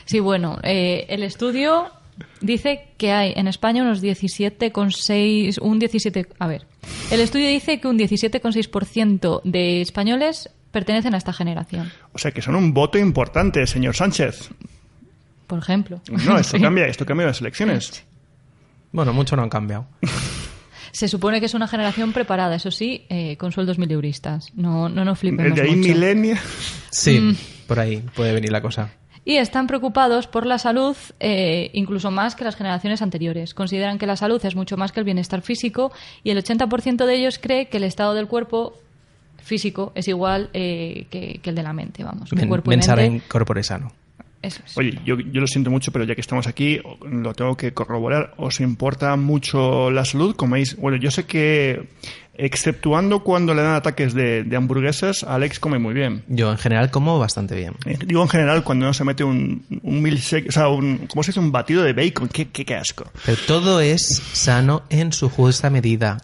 Sí, 0.04 0.20
bueno, 0.20 0.58
eh, 0.62 1.06
el 1.08 1.22
estudio 1.22 1.90
dice 2.40 2.88
que 2.98 3.12
hay 3.12 3.32
en 3.36 3.48
España 3.48 3.82
unos 3.82 4.02
17,6, 4.02 5.58
un 5.60 5.78
17, 5.78 6.28
a 6.38 6.46
ver, 6.46 6.66
el 7.10 7.20
estudio 7.20 7.48
dice 7.48 7.80
que 7.80 7.88
un 7.88 7.98
17,6% 7.98 9.40
de 9.44 9.80
españoles 9.80 10.50
pertenecen 10.70 11.14
a 11.14 11.18
esta 11.18 11.32
generación, 11.32 11.92
O 12.12 12.18
sea, 12.18 12.30
que 12.30 12.40
son 12.42 12.54
un 12.54 12.72
voto 12.72 12.98
importante, 12.98 13.66
señor 13.66 13.94
Sánchez. 13.94 14.50
por 15.46 15.58
ejemplo. 15.58 16.00
No, 16.26 16.38
esto 16.38 16.56
Sí. 16.56 16.62
cambia, 16.62 16.86
esto 16.86 17.04
cambia 17.04 17.26
las 17.26 17.40
elecciones. 17.40 18.04
Bueno, 18.92 19.12
mucho 19.12 19.36
no 19.36 19.42
han 19.42 19.50
cambiado. 19.50 19.86
Se 20.92 21.08
supone 21.08 21.40
que 21.40 21.46
es 21.46 21.54
una 21.54 21.66
generación 21.68 22.12
preparada, 22.12 22.54
eso 22.56 22.70
sí, 22.70 23.06
eh, 23.08 23.38
con 23.38 23.50
sueldos 23.50 23.78
mileuristas. 23.78 24.50
No, 24.54 24.90
no 24.90 25.06
nos 25.06 25.18
flipemos 25.18 25.54
de 25.56 25.62
ahí 25.62 25.74
mucho. 25.74 25.88
millennial. 25.88 26.38
Sí, 26.90 27.18
Mm. 27.18 27.36
por 27.66 27.80
ahí 27.80 28.02
puede 28.14 28.34
venir 28.34 28.52
la 28.52 28.60
cosa. 28.60 28.90
Y 29.24 29.36
están 29.36 29.68
preocupados 29.68 30.26
por 30.26 30.46
la 30.46 30.58
salud 30.58 30.96
eh, 31.20 31.70
incluso 31.74 32.10
más 32.10 32.34
que 32.34 32.42
las 32.44 32.56
generaciones 32.56 33.02
anteriores. 33.02 33.54
Consideran 33.54 33.98
que 33.98 34.06
la 34.06 34.16
salud 34.16 34.44
es 34.44 34.56
mucho 34.56 34.76
más 34.76 34.90
que 34.90 34.98
el 35.00 35.04
bienestar 35.04 35.42
físico 35.42 35.92
y 36.24 36.30
el 36.30 36.38
80% 36.42 37.06
de 37.06 37.14
ellos 37.14 37.38
cree 37.40 37.66
que 37.68 37.76
el 37.76 37.84
estado 37.84 38.14
del 38.14 38.26
cuerpo 38.26 38.74
físico 39.38 39.92
es 39.94 40.08
igual 40.08 40.50
eh, 40.52 41.06
que, 41.10 41.40
que 41.42 41.50
el 41.50 41.56
de 41.56 41.62
la 41.62 41.72
mente, 41.72 42.04
vamos. 42.04 42.32
Men- 42.32 42.48
cuerpo 42.48 42.72
y 42.72 42.76
Mensara 42.76 43.02
mente- 43.02 43.16
in 43.16 43.22
corpore 43.28 43.62
sano. 43.62 43.92
eso 44.40 44.60
es. 44.64 44.76
Oye, 44.76 44.98
yo, 45.04 45.16
yo 45.18 45.40
lo 45.40 45.46
siento 45.46 45.70
mucho, 45.70 45.92
pero 45.92 46.04
ya 46.04 46.14
que 46.14 46.20
estamos 46.20 46.46
aquí, 46.46 46.80
lo 47.08 47.32
tengo 47.34 47.56
que 47.56 47.72
corroborar. 47.72 48.34
¿Os 48.38 48.60
importa 48.60 49.14
mucho 49.16 49.90
la 49.90 50.04
salud? 50.04 50.34
Coméis. 50.36 50.76
Bueno, 50.76 50.96
yo 50.96 51.10
sé 51.12 51.26
que, 51.26 51.88
exceptuando 52.34 53.20
cuando 53.20 53.54
le 53.54 53.62
dan 53.62 53.74
ataques 53.74 54.14
de, 54.14 54.42
de 54.44 54.56
hamburguesas, 54.56 55.22
Alex 55.24 55.58
come 55.60 55.78
muy 55.78 55.94
bien. 55.94 56.24
Yo 56.28 56.50
en 56.50 56.58
general 56.58 56.90
como 56.90 57.18
bastante 57.18 57.54
bien. 57.54 57.74
Eh, 57.86 57.98
Digo 58.06 58.22
en 58.22 58.28
general, 58.28 58.64
cuando 58.64 58.86
no 58.86 58.94
se 58.94 59.04
mete 59.04 59.24
un, 59.24 59.64
un 59.82 60.02
milkshake, 60.02 60.48
o 60.48 60.52
sea, 60.52 60.68
un, 60.68 61.06
¿cómo 61.08 61.22
se 61.22 61.30
dice? 61.30 61.40
Un 61.40 61.52
batido 61.52 61.82
de 61.82 61.92
bacon. 61.92 62.28
Qué, 62.28 62.48
qué, 62.48 62.64
qué 62.64 62.74
asco. 62.74 63.04
Pero 63.24 63.38
todo 63.46 63.80
es 63.80 64.06
sano 64.32 64.82
en 64.90 65.12
su 65.12 65.28
justa 65.28 65.70
medida. 65.70 66.18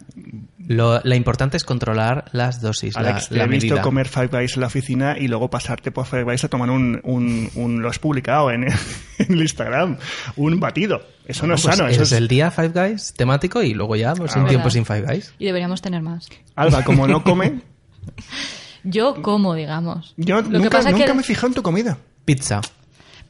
Lo, 0.68 1.00
la 1.02 1.16
importante 1.16 1.56
es 1.56 1.64
controlar 1.64 2.26
las 2.32 2.60
dosis, 2.60 2.94
la- 2.94 3.00
Alex, 3.00 3.30
te 3.30 3.36
la, 3.36 3.44
he 3.44 3.48
visto 3.48 3.68
medida. 3.70 3.82
comer 3.82 4.06
Five 4.06 4.28
Guys 4.28 4.54
en 4.54 4.60
la 4.60 4.66
oficina 4.68 5.16
y 5.18 5.26
luego 5.26 5.48
pasarte 5.50 5.90
por 5.90 6.04
Five 6.06 6.24
Guys 6.24 6.44
a 6.44 6.48
tomar 6.48 6.70
un, 6.70 7.00
un, 7.04 7.50
un- 7.54 7.80
lo 7.82 7.88
has 7.88 7.98
publicado 7.98 8.50
en, 8.50 8.64
en 9.18 9.32
el 9.32 9.40
Instagram, 9.40 9.96
un 10.36 10.60
batido. 10.60 11.00
Eso 11.26 11.46
no 11.46 11.54
es 11.54 11.62
Pues 11.62 11.74
sano. 11.76 11.88
Eso 11.88 12.02
es 12.02 12.12
es, 12.12 12.18
el 12.18 12.28
día 12.28 12.50
Five 12.50 12.68
Guys 12.68 13.14
temático 13.14 13.62
y 13.62 13.74
luego 13.74 13.96
ya 13.96 14.14
pues, 14.14 14.36
Ah, 14.36 14.40
un 14.40 14.46
tiempo 14.46 14.64
verdad. 14.68 14.74
sin 14.74 14.84
Five 14.86 15.02
Guys. 15.02 15.34
Y 15.38 15.46
deberíamos 15.46 15.80
tener 15.82 16.02
más. 16.02 16.28
Alba, 16.54 16.84
como 16.84 17.06
no 17.08 17.22
come, 17.24 17.60
Yo 18.84 19.20
como, 19.22 19.54
digamos. 19.54 20.14
yo 20.16 20.36
Lo 20.36 20.42
que 20.44 20.58
nunca, 20.58 20.70
pasa 20.70 20.88
es 20.90 20.94
nunca 20.94 21.06
que... 21.08 21.14
me 21.14 21.20
he 21.20 21.24
fijado 21.24 21.48
en 21.48 21.54
tu 21.54 21.62
comida. 21.62 21.98
Pizza. 22.24 22.60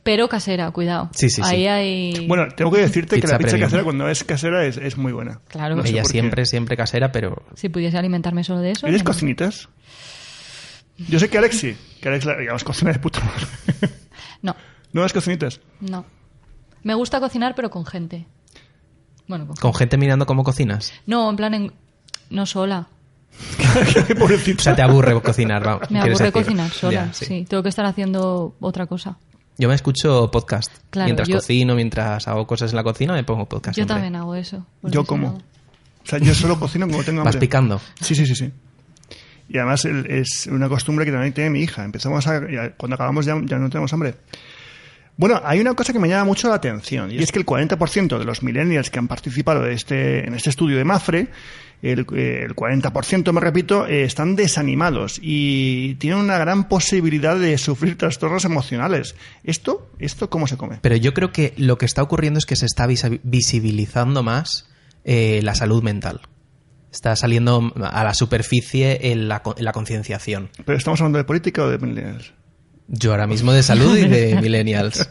Pero 0.08 0.26
casera, 0.26 0.70
cuidado. 0.70 1.10
Sí, 1.12 1.28
sí, 1.28 1.42
sí. 1.42 1.66
Hay... 1.66 2.26
Bueno, 2.26 2.48
tengo 2.56 2.70
que 2.70 2.80
decirte 2.80 3.20
que 3.20 3.26
la 3.26 3.36
pizza 3.36 3.50
premium. 3.50 3.66
casera 3.66 3.84
cuando 3.84 4.08
es 4.08 4.24
casera 4.24 4.64
es, 4.64 4.78
es 4.78 4.96
muy 4.96 5.12
buena. 5.12 5.42
Claro. 5.48 5.76
No 5.76 5.84
Ella 5.84 6.02
siempre, 6.06 6.46
siempre 6.46 6.78
casera, 6.78 7.12
pero 7.12 7.42
Si 7.56 7.68
pudiese 7.68 7.98
alimentarme 7.98 8.42
solo 8.42 8.60
de 8.60 8.70
eso... 8.70 8.86
¿Eres 8.86 9.02
no. 9.04 9.10
cocinitas? 9.10 9.68
Yo 10.96 11.18
sé 11.18 11.28
que 11.28 11.36
Alex 11.36 11.58
sí, 11.58 11.76
que 12.00 12.08
Alex, 12.08 12.24
la- 12.24 12.38
digamos, 12.38 12.64
cocina 12.64 12.90
de 12.90 12.98
puta 13.00 13.20
madre. 13.20 13.94
No, 14.40 14.56
¿No 14.94 15.02
eres 15.02 15.12
cocinitas? 15.12 15.60
no. 15.80 16.06
Me 16.84 16.94
gusta 16.94 17.20
cocinar, 17.20 17.54
pero 17.54 17.68
con 17.70 17.84
gente. 17.84 18.24
Bueno, 19.26 19.46
con 19.46 19.56
con 19.56 19.74
gente 19.74 19.98
mirando 19.98 20.24
cómo 20.24 20.42
cocinas. 20.42 20.90
No, 21.04 21.28
en 21.28 21.36
plan, 21.36 21.52
en- 21.52 21.72
no 22.30 22.46
sola. 22.46 22.88
O 24.20 24.60
sea, 24.62 24.74
te 24.74 24.80
aburre 24.82 25.20
cocinar, 25.20 25.62
vamos. 25.62 25.90
Me 25.90 26.00
aburre 26.00 26.12
decir. 26.26 26.32
cocinar 26.32 26.70
sola, 26.70 27.06
Ya, 27.06 27.12
sí. 27.12 27.44
Tengo 27.46 27.62
que 27.62 27.68
estar 27.68 27.84
haciendo 27.84 28.56
otra 28.60 28.86
cosa. 28.86 29.18
Yo 29.58 29.68
me 29.68 29.74
escucho 29.74 30.30
podcast. 30.30 30.72
Claro, 30.90 31.06
mientras 31.06 31.28
yo- 31.28 31.36
cocino, 31.36 31.74
mientras 31.74 32.28
hago 32.28 32.46
cosas 32.46 32.70
en 32.70 32.76
la 32.76 32.84
cocina, 32.84 33.12
me 33.12 33.24
pongo 33.24 33.46
podcast. 33.46 33.76
Yo 33.76 33.80
siempre. 33.82 33.94
también 33.94 34.16
hago 34.16 34.34
eso. 34.34 34.64
Yo 34.82 35.04
como. 35.04 35.28
O 35.28 36.06
sea, 36.10 36.18
yo 36.20 36.34
solo 36.34 36.58
cocino 36.58 36.86
cuando 36.86 37.04
tengo 37.04 37.18
Vas 37.24 37.34
hambre. 37.34 37.40
picando. 37.40 37.80
Sí, 38.00 38.14
sí, 38.14 38.24
sí, 38.24 38.34
sí. 38.34 38.52
Y 39.48 39.58
además 39.58 39.84
es 39.84 40.46
una 40.46 40.68
costumbre 40.68 41.04
que 41.04 41.10
también 41.12 41.32
tiene 41.32 41.50
mi 41.50 41.60
hija. 41.60 41.84
Empezamos 41.84 42.26
a... 42.26 42.40
Cuando 42.76 42.94
acabamos 42.94 43.26
ya, 43.26 43.34
ya 43.44 43.58
no 43.58 43.68
tenemos 43.68 43.92
hambre. 43.92 44.14
Bueno, 45.18 45.40
hay 45.44 45.58
una 45.58 45.74
cosa 45.74 45.92
que 45.92 45.98
me 45.98 46.08
llama 46.08 46.26
mucho 46.26 46.48
la 46.48 46.54
atención 46.54 47.10
y 47.10 47.18
es 47.18 47.32
que 47.32 47.40
el 47.40 47.44
40% 47.44 48.18
de 48.20 48.24
los 48.24 48.44
millennials 48.44 48.88
que 48.88 49.00
han 49.00 49.08
participado 49.08 49.62
de 49.62 49.72
este, 49.72 50.24
en 50.24 50.32
este 50.32 50.48
estudio 50.48 50.76
de 50.76 50.84
Mafre, 50.84 51.26
el, 51.82 52.06
eh, 52.14 52.44
el 52.44 52.54
40%, 52.54 53.32
me 53.32 53.40
repito, 53.40 53.84
eh, 53.88 54.04
están 54.04 54.36
desanimados 54.36 55.18
y 55.20 55.96
tienen 55.96 56.20
una 56.20 56.38
gran 56.38 56.68
posibilidad 56.68 57.36
de 57.36 57.58
sufrir 57.58 57.98
trastornos 57.98 58.44
emocionales. 58.44 59.16
¿Esto? 59.42 59.90
¿Esto 59.98 60.30
cómo 60.30 60.46
se 60.46 60.56
come? 60.56 60.78
Pero 60.82 60.94
yo 60.94 61.12
creo 61.14 61.32
que 61.32 61.52
lo 61.56 61.78
que 61.78 61.86
está 61.86 62.04
ocurriendo 62.04 62.38
es 62.38 62.46
que 62.46 62.54
se 62.54 62.66
está 62.66 62.86
visibilizando 62.86 64.22
más 64.22 64.70
eh, 65.02 65.40
la 65.42 65.56
salud 65.56 65.82
mental. 65.82 66.20
Está 66.92 67.16
saliendo 67.16 67.72
a 67.82 68.04
la 68.04 68.14
superficie 68.14 69.10
en 69.10 69.26
la, 69.26 69.42
en 69.56 69.64
la 69.64 69.72
concienciación. 69.72 70.48
¿Pero 70.64 70.78
estamos 70.78 71.00
hablando 71.00 71.18
de 71.18 71.24
política 71.24 71.64
o 71.64 71.68
de 71.68 71.78
millennials? 71.78 72.37
Yo 72.90 73.10
ahora 73.10 73.26
mismo 73.26 73.52
de 73.52 73.62
salud 73.62 73.96
y 73.98 74.08
de 74.08 74.36
millennials. 74.42 75.08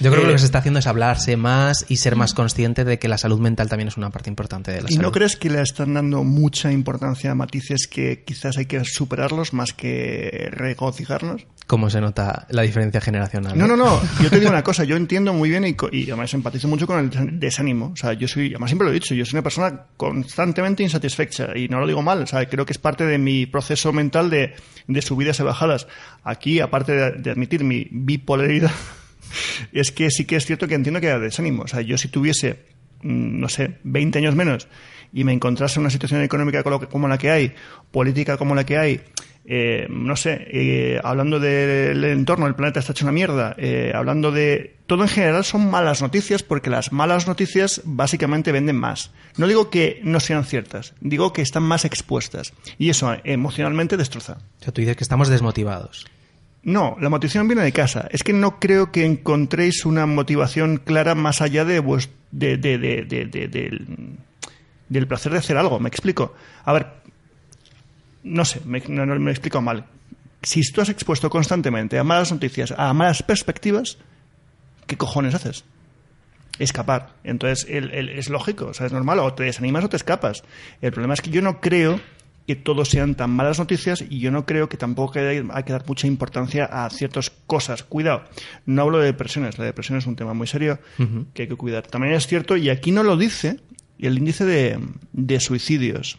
Yo 0.00 0.10
creo 0.10 0.22
que 0.22 0.26
lo 0.28 0.32
que 0.32 0.38
se 0.38 0.46
está 0.46 0.58
haciendo 0.58 0.78
es 0.80 0.86
hablarse 0.86 1.36
más 1.36 1.84
y 1.88 1.96
ser 1.96 2.16
más 2.16 2.32
consciente 2.32 2.84
de 2.84 2.98
que 2.98 3.06
la 3.06 3.18
salud 3.18 3.38
mental 3.38 3.68
también 3.68 3.88
es 3.88 3.98
una 3.98 4.08
parte 4.08 4.30
importante 4.30 4.70
de 4.72 4.80
la 4.80 4.88
¿Y 4.88 4.94
salud. 4.94 5.02
no 5.08 5.12
crees 5.12 5.36
que 5.36 5.50
le 5.50 5.60
están 5.60 5.92
dando 5.92 6.24
mucha 6.24 6.72
importancia 6.72 7.32
a 7.32 7.34
matices 7.34 7.86
que 7.86 8.24
quizás 8.24 8.56
hay 8.56 8.64
que 8.64 8.82
superarlos 8.86 9.52
más 9.52 9.74
que 9.74 10.48
regocijarnos? 10.52 11.46
¿Cómo 11.66 11.88
se 11.90 12.00
nota 12.00 12.46
la 12.50 12.62
diferencia 12.62 13.00
generacional? 13.00 13.56
No, 13.56 13.66
no, 13.68 13.76
no. 13.76 14.00
Yo 14.22 14.30
te 14.30 14.38
digo 14.40 14.50
una 14.50 14.64
cosa. 14.64 14.82
Yo 14.84 14.96
entiendo 14.96 15.32
muy 15.34 15.50
bien 15.50 15.64
y, 15.66 15.76
y 15.92 16.04
además 16.04 16.32
empatizo 16.34 16.66
mucho 16.66 16.86
con 16.86 16.98
el 16.98 17.10
des- 17.10 17.38
desánimo. 17.38 17.90
O 17.92 17.96
sea, 17.96 18.14
yo 18.14 18.26
soy, 18.26 18.48
además 18.48 18.70
siempre 18.70 18.86
lo 18.86 18.90
he 18.90 18.94
dicho, 18.94 19.14
yo 19.14 19.24
soy 19.24 19.36
una 19.36 19.42
persona 19.42 19.82
constantemente 19.96 20.82
insatisfecha 20.82 21.48
y 21.56 21.68
no 21.68 21.78
lo 21.78 21.86
digo 21.86 22.02
mal. 22.02 22.22
O 22.22 22.26
sea, 22.26 22.44
creo 22.48 22.64
que 22.66 22.72
es 22.72 22.78
parte 22.78 23.04
de 23.04 23.18
mi 23.18 23.46
proceso 23.46 23.92
mental 23.92 24.30
de, 24.30 24.54
de 24.88 25.02
subidas 25.02 25.38
y 25.40 25.42
bajadas. 25.44 25.86
Aquí, 26.24 26.60
aparte 26.70 26.92
de, 26.92 27.30
admitir 27.30 27.64
mi 27.64 27.88
bipolaridad, 27.90 28.70
es 29.72 29.90
que 29.92 30.10
sí 30.10 30.24
que 30.24 30.36
es 30.36 30.46
cierto 30.46 30.68
que 30.68 30.74
entiendo 30.74 31.00
que 31.00 31.10
hay 31.10 31.20
desánimo. 31.20 31.64
O 31.64 31.68
sea, 31.68 31.80
yo 31.80 31.98
si 31.98 32.08
tuviese, 32.08 32.60
mm, 33.02 33.40
no 33.40 33.48
sé, 33.48 33.78
20 33.82 34.18
años 34.18 34.34
menos 34.34 34.68
y 35.12 35.24
me 35.24 35.32
encontrase 35.32 35.78
en 35.78 35.82
una 35.82 35.90
situación 35.90 36.22
económica 36.22 36.62
como 36.62 37.08
la 37.08 37.18
que 37.18 37.30
hay, 37.30 37.52
política 37.90 38.36
como 38.36 38.54
la 38.54 38.64
que 38.64 38.78
hay, 38.78 39.00
eh, 39.44 39.86
no 39.90 40.14
sé, 40.16 40.46
eh, 40.50 41.00
hablando 41.02 41.40
del 41.40 42.04
entorno, 42.04 42.46
el 42.46 42.54
planeta 42.54 42.80
está 42.80 42.92
hecho 42.92 43.04
una 43.04 43.12
mierda, 43.12 43.54
eh, 43.58 43.92
hablando 43.94 44.30
de... 44.30 44.76
Todo 44.86 45.02
en 45.02 45.08
general 45.08 45.44
son 45.44 45.70
malas 45.70 46.02
noticias 46.02 46.42
porque 46.42 46.70
las 46.70 46.92
malas 46.92 47.26
noticias 47.26 47.80
básicamente 47.84 48.52
venden 48.52 48.76
más. 48.76 49.12
No 49.36 49.46
digo 49.46 49.70
que 49.70 50.00
no 50.02 50.20
sean 50.20 50.44
ciertas, 50.44 50.94
digo 51.00 51.32
que 51.32 51.42
están 51.42 51.62
más 51.62 51.84
expuestas. 51.84 52.52
Y 52.76 52.90
eso 52.90 53.16
emocionalmente 53.24 53.96
destroza. 53.96 54.38
O 54.60 54.64
sea, 54.64 54.72
tú 54.72 54.80
dices 54.80 54.96
que 54.96 55.04
estamos 55.04 55.28
desmotivados. 55.28 56.06
No, 56.62 56.96
la 57.00 57.08
motivación 57.08 57.48
viene 57.48 57.62
de 57.62 57.72
casa. 57.72 58.06
Es 58.10 58.22
que 58.22 58.32
no 58.34 58.60
creo 58.60 58.92
que 58.92 59.06
encontréis 59.06 59.84
una 59.86 60.04
motivación 60.06 60.76
clara 60.76 61.14
más 61.14 61.40
allá 61.40 61.64
de, 61.64 61.82
vues- 61.82 62.10
de, 62.32 62.56
de- 62.58 62.78
de- 62.78 63.04
de- 63.04 63.24
de- 63.26 63.48
del, 63.48 63.86
del 64.88 65.06
placer 65.06 65.32
de 65.32 65.38
hacer 65.38 65.56
algo. 65.56 65.80
¿Me 65.80 65.88
explico? 65.88 66.34
A 66.64 66.72
ver, 66.74 66.86
no 68.22 68.44
sé, 68.44 68.60
me, 68.66 68.80
no 68.88 69.06
me 69.06 69.30
he 69.30 69.32
explicado 69.32 69.62
mal. 69.62 69.86
Si 70.42 70.60
tú 70.72 70.80
has 70.82 70.88
expuesto 70.90 71.30
constantemente 71.30 71.98
a 71.98 72.04
malas 72.04 72.30
noticias, 72.32 72.72
a 72.76 72.92
malas 72.92 73.22
perspectivas, 73.22 73.96
¿qué 74.86 74.96
cojones 74.98 75.34
haces? 75.34 75.64
Escapar. 76.58 77.14
Entonces, 77.24 77.66
el- 77.70 77.90
el- 77.92 78.10
es 78.10 78.28
lógico, 78.28 78.66
o 78.66 78.74
sea, 78.74 78.84
es 78.86 78.92
normal, 78.92 79.18
o 79.20 79.32
te 79.32 79.44
desanimas 79.44 79.84
o 79.84 79.88
te 79.88 79.96
escapas. 79.96 80.42
El 80.82 80.92
problema 80.92 81.14
es 81.14 81.22
que 81.22 81.30
yo 81.30 81.40
no 81.40 81.60
creo 81.60 82.00
que 82.46 82.56
todos 82.56 82.88
sean 82.88 83.14
tan 83.14 83.30
malas 83.30 83.58
noticias 83.58 84.04
y 84.08 84.18
yo 84.18 84.30
no 84.30 84.44
creo 84.44 84.68
que 84.68 84.76
tampoco 84.76 85.18
hay 85.18 85.62
que 85.64 85.72
dar 85.72 85.84
mucha 85.86 86.06
importancia 86.06 86.64
a 86.64 86.90
ciertas 86.90 87.30
cosas. 87.46 87.84
Cuidado, 87.84 88.24
no 88.66 88.82
hablo 88.82 88.98
de 88.98 89.06
depresiones, 89.06 89.58
la 89.58 89.64
depresión 89.64 89.98
es 89.98 90.06
un 90.06 90.16
tema 90.16 90.34
muy 90.34 90.46
serio 90.46 90.78
que 91.32 91.42
hay 91.42 91.48
que 91.48 91.56
cuidar. 91.56 91.86
También 91.86 92.14
es 92.14 92.26
cierto, 92.26 92.56
y 92.56 92.70
aquí 92.70 92.90
no 92.90 93.02
lo 93.02 93.16
dice, 93.16 93.60
el 93.98 94.18
índice 94.18 94.44
de, 94.44 94.78
de 95.12 95.40
suicidios 95.40 96.18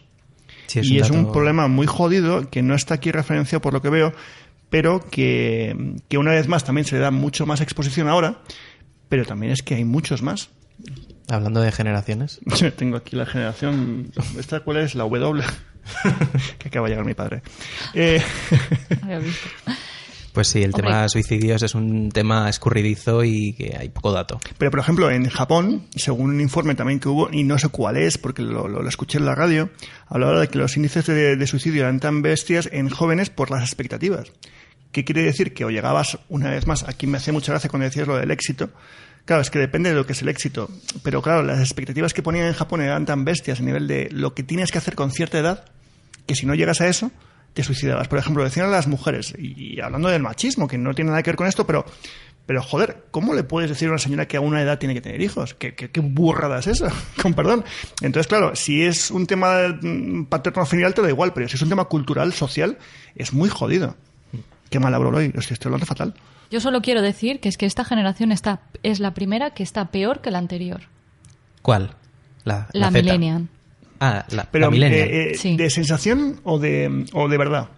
Sí, 0.68 0.80
y 0.84 1.00
es 1.00 1.10
un 1.10 1.34
problema 1.34 1.68
muy 1.68 1.86
jodido 1.86 2.50
que 2.50 2.62
no 2.62 2.76
está 2.76 2.94
aquí 2.94 3.12
referenciado 3.12 3.62
por 3.62 3.74
lo 3.74 3.82
que 3.82 3.90
veo, 3.90 4.14
pero 4.70 5.02
que, 5.10 5.98
que 6.08 6.18
una 6.18 6.32
vez 6.32 6.48
más 6.48 6.64
también 6.64 6.86
se 6.86 6.96
le 6.96 7.02
da 7.02 7.12
mucho 7.12 7.46
más 7.46 7.60
exposición 7.60 8.08
ahora, 8.08 8.42
pero 9.10 9.26
también 9.26 9.52
es 9.52 9.64
que 9.64 9.76
hay 9.76 9.84
muchos 9.84 10.22
más. 10.22 10.50
Hablando 11.30 11.62
de 11.62 11.72
generaciones. 11.72 12.40
Tengo 12.78 12.98
aquí 12.98 13.16
la 13.16 13.26
generación. 13.26 14.12
¿Esta 14.38 14.60
cuál 14.62 14.78
es? 14.78 14.96
La 14.96 15.04
W. 15.04 15.44
que 16.60 16.68
acaba 16.68 16.88
de 16.88 16.92
llegar 16.92 17.06
mi 17.06 17.14
padre. 17.14 17.42
Eh, 17.94 18.22
visto. 19.22 19.50
Pues 20.34 20.48
sí, 20.48 20.60
el 20.60 20.72
Hombre. 20.74 20.84
tema 20.84 21.02
de 21.02 21.10
suicidios 21.10 21.62
es 21.62 21.76
un 21.76 22.10
tema 22.10 22.50
escurridizo 22.50 23.24
y 23.26 23.52
que 23.54 23.76
hay 23.78 23.90
poco 23.90 24.14
dato. 24.14 24.40
Pero, 24.58 24.72
por 24.72 24.80
ejemplo, 24.80 25.12
en 25.12 25.28
Japón, 25.30 25.88
según 25.96 26.30
un 26.30 26.40
informe 26.40 26.74
también 26.76 27.02
que 27.02 27.10
hubo, 27.10 27.30
y 27.34 27.44
no 27.44 27.58
sé 27.58 27.68
cuál 27.68 27.98
es, 27.98 28.18
porque 28.18 28.42
lo, 28.42 28.68
lo- 28.70 28.82
lo 28.82 28.88
escuché 28.88 29.18
en 29.18 29.26
la 29.26 29.36
radio, 29.36 29.70
hablaba 30.08 30.40
de 30.40 30.48
que 30.48 30.58
los 30.58 30.78
índices 30.78 31.06
de, 31.08 31.36
de 31.36 31.48
suicidio 31.48 31.82
eran 31.82 32.00
tan 32.00 32.22
bestias 32.22 32.70
en 32.72 32.90
jóvenes 32.90 33.30
por 33.30 33.52
las 33.52 33.62
expectativas. 33.64 34.32
¿Qué 34.94 35.04
quiere 35.04 35.24
decir? 35.24 35.54
Que 35.54 35.66
o 35.66 35.70
llegabas, 35.70 36.18
una 36.30 36.50
vez 36.52 36.66
más, 36.66 36.84
aquí 36.84 37.08
me 37.08 37.18
hace 37.18 37.34
mucha 37.34 37.52
gracia 37.52 37.70
cuando 37.70 37.86
decías 37.86 38.08
lo 38.08 38.16
del 38.16 38.32
éxito. 38.32 38.70
Claro, 39.26 39.42
es 39.42 39.50
que 39.50 39.60
depende 39.60 39.90
de 39.90 39.96
lo 39.96 40.06
que 40.06 40.14
es 40.14 40.22
el 40.22 40.30
éxito. 40.30 40.70
Pero 41.04 41.22
claro, 41.22 41.44
las 41.44 41.60
expectativas 41.60 42.14
que 42.14 42.24
ponían 42.24 42.48
en 42.48 42.54
Japón 42.54 42.82
eran 42.82 43.06
tan 43.06 43.24
bestias 43.24 43.60
a 43.60 43.64
nivel 43.64 43.88
de 43.88 44.10
lo 44.12 44.34
que 44.34 44.44
tienes 44.44 44.72
que 44.72 44.78
hacer 44.78 44.96
con 44.96 45.12
cierta 45.12 45.40
edad, 45.40 45.66
que 46.26 46.36
si 46.36 46.46
no 46.46 46.56
llegas 46.56 46.82
a 46.82 46.88
eso, 46.88 47.12
te 47.54 47.64
suicidabas. 47.64 48.08
Por 48.08 48.20
ejemplo, 48.20 48.44
decían 48.44 48.68
a 48.68 48.70
las 48.70 48.88
mujeres, 48.88 49.34
y, 49.38 49.80
hablando 49.82 50.10
del 50.10 50.22
machismo, 50.22 50.68
que 50.68 50.78
no 50.78 50.94
tiene 50.94 51.12
nada 51.12 51.24
que 51.24 51.32
ver 51.32 51.36
con 51.36 51.48
esto, 51.48 51.66
pero, 51.66 51.86
pero 52.46 52.62
joder, 52.64 53.06
¿cómo 53.12 53.34
le 53.34 53.44
puedes 53.44 53.70
decir 53.70 53.88
a 53.88 53.92
una 53.92 54.00
señora 54.00 54.28
que 54.28 54.38
a 54.38 54.42
una 54.42 54.62
edad 54.62 54.80
tiene 54.80 54.94
que 54.94 55.02
tener 55.02 55.22
hijos? 55.22 55.54
¿Qué, 55.54 55.76
qué, 55.76 55.92
qué 55.92 56.00
burrada 56.00 56.60
es 56.60 56.68
esa? 56.68 56.92
con 57.22 57.34
perdón. 57.34 57.64
Entonces, 58.02 58.28
claro, 58.28 58.56
si 58.56 58.84
es 58.84 59.12
un 59.12 59.28
tema 59.28 59.78
mm, 59.82 60.26
paterno-filial 60.26 60.94
te 60.94 61.02
da 61.02 61.10
igual, 61.10 61.34
pero 61.34 61.48
si 61.48 61.56
es 61.56 61.62
un 61.62 61.70
tema 61.70 61.86
cultural, 61.86 62.34
social, 62.34 62.78
es 63.16 63.34
muy 63.34 63.50
jodido. 63.50 63.96
Qué 64.70 64.80
mal 64.80 64.94
hablo 64.94 65.10
hoy, 65.10 65.34
estoy 65.36 65.58
hablando 65.66 65.86
fatal. 65.86 66.14
Yo 66.52 66.60
solo 66.60 66.82
quiero 66.82 67.02
decir 67.02 67.40
que 67.40 67.50
es 67.50 67.58
que 67.58 67.66
esta 67.66 67.86
generación 67.86 68.32
está, 68.32 68.62
es 68.84 69.00
la 69.00 69.14
primera 69.14 69.52
que 69.52 69.64
está 69.64 69.86
peor 69.92 70.22
que 70.22 70.32
la 70.32 70.38
anterior. 70.40 70.82
¿Cuál? 71.62 71.96
La, 72.44 72.68
La, 72.74 72.92
millennial. 72.92 73.48
Ah, 74.00 74.26
la, 74.30 74.44
Pero, 74.52 74.66
la 74.66 74.72
millennial. 74.72 75.08
eh, 75.10 75.32
eh, 75.32 75.36
Sí. 75.36 75.56
¿de 75.56 75.70
sensación 75.70 76.42
o 76.44 76.60
de, 76.60 77.06
o 77.14 77.28
de 77.30 77.38
verdad? 77.38 77.70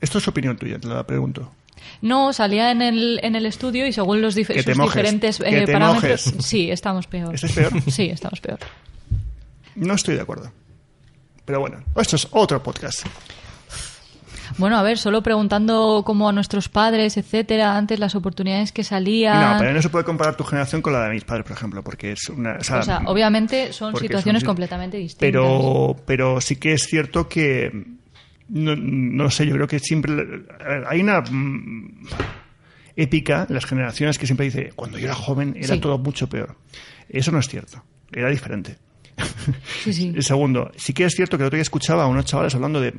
Esto 0.00 0.18
es 0.18 0.26
opinión 0.28 0.56
tuya, 0.56 0.78
te 0.78 0.88
la 0.88 1.04
pregunto. 1.06 1.52
No, 2.00 2.32
salía 2.32 2.70
en 2.70 2.80
el, 2.82 3.20
en 3.22 3.34
el 3.36 3.44
estudio 3.46 3.86
y 3.86 3.92
según 3.92 4.22
los 4.22 4.36
dif- 4.36 4.46
sus 4.62 4.76
mojes, 4.76 4.92
diferentes 4.94 5.38
que 5.38 5.62
eh, 5.62 5.66
te 5.66 5.72
parámetros. 5.72 6.26
mojes. 6.28 6.44
Sí, 6.46 6.70
estamos 6.70 7.06
peor. 7.06 7.34
¿Estáis 7.34 7.52
peor? 7.52 7.72
Sí, 7.90 8.04
estamos 8.10 8.40
peor. 8.40 8.58
No 9.74 9.94
estoy 9.94 10.14
de 10.16 10.20
acuerdo. 10.22 10.52
Pero 11.44 11.60
bueno, 11.60 11.82
esto 11.96 12.16
es 12.16 12.28
otro 12.30 12.62
podcast. 12.62 13.04
Bueno, 14.58 14.76
a 14.78 14.82
ver, 14.82 14.98
solo 14.98 15.22
preguntando 15.22 16.02
como 16.04 16.28
a 16.28 16.32
nuestros 16.32 16.68
padres, 16.68 17.16
etcétera, 17.16 17.76
antes 17.76 17.98
las 17.98 18.14
oportunidades 18.14 18.72
que 18.72 18.84
salían. 18.84 19.52
No, 19.52 19.58
pero 19.58 19.72
no 19.72 19.82
se 19.82 19.88
puede 19.88 20.04
comparar 20.04 20.36
tu 20.36 20.44
generación 20.44 20.82
con 20.82 20.92
la 20.92 21.04
de 21.04 21.10
mis 21.10 21.24
padres, 21.24 21.44
por 21.46 21.56
ejemplo, 21.56 21.82
porque 21.82 22.12
es 22.12 22.28
una... 22.28 22.56
O 22.60 22.64
sea, 22.64 22.78
o 22.78 22.82
sea, 22.82 23.02
obviamente 23.06 23.72
son 23.72 23.96
situaciones 23.96 24.42
son- 24.42 24.46
completamente 24.48 24.96
distintas. 24.98 25.20
pero, 25.20 25.96
pero 26.06 26.40
sí 26.40 26.56
que 26.56 26.72
es 26.74 26.82
cierto 26.84 27.28
que... 27.28 27.70
No, 28.48 28.76
no 28.76 29.30
sé, 29.30 29.46
yo 29.46 29.54
creo 29.54 29.66
que 29.66 29.78
siempre... 29.78 30.12
hay 30.88 31.00
una... 31.00 31.20
mm, 31.22 32.06
épica 32.96 33.46
en 33.48 33.54
las 33.54 33.64
generaciones 33.64 34.18
que 34.18 34.26
siempre 34.26 34.44
dice, 34.46 34.72
cuando 34.76 34.98
yo 34.98 35.06
era 35.06 35.14
joven 35.14 35.54
era 35.56 35.74
Sí. 35.74 35.80
todo 35.80 35.98
mucho 35.98 36.28
peor. 36.28 36.56
Eso 37.08 37.32
no 37.32 37.38
es 37.38 37.48
cierto. 37.48 37.82
Era 38.12 38.28
diferente. 38.28 38.76
Sí, 39.84 40.14
segundo, 40.22 40.70
sí 40.76 40.92
que 40.92 41.04
es 41.04 41.14
cierto 41.14 41.36
que 41.36 41.44
el 41.44 41.46
otro 41.48 41.56
día 41.56 41.62
escuchaba 41.62 42.04
a 42.04 42.06
unos 42.06 42.24
chavales 42.24 42.54
hablando 42.54 42.80
de 42.80 42.92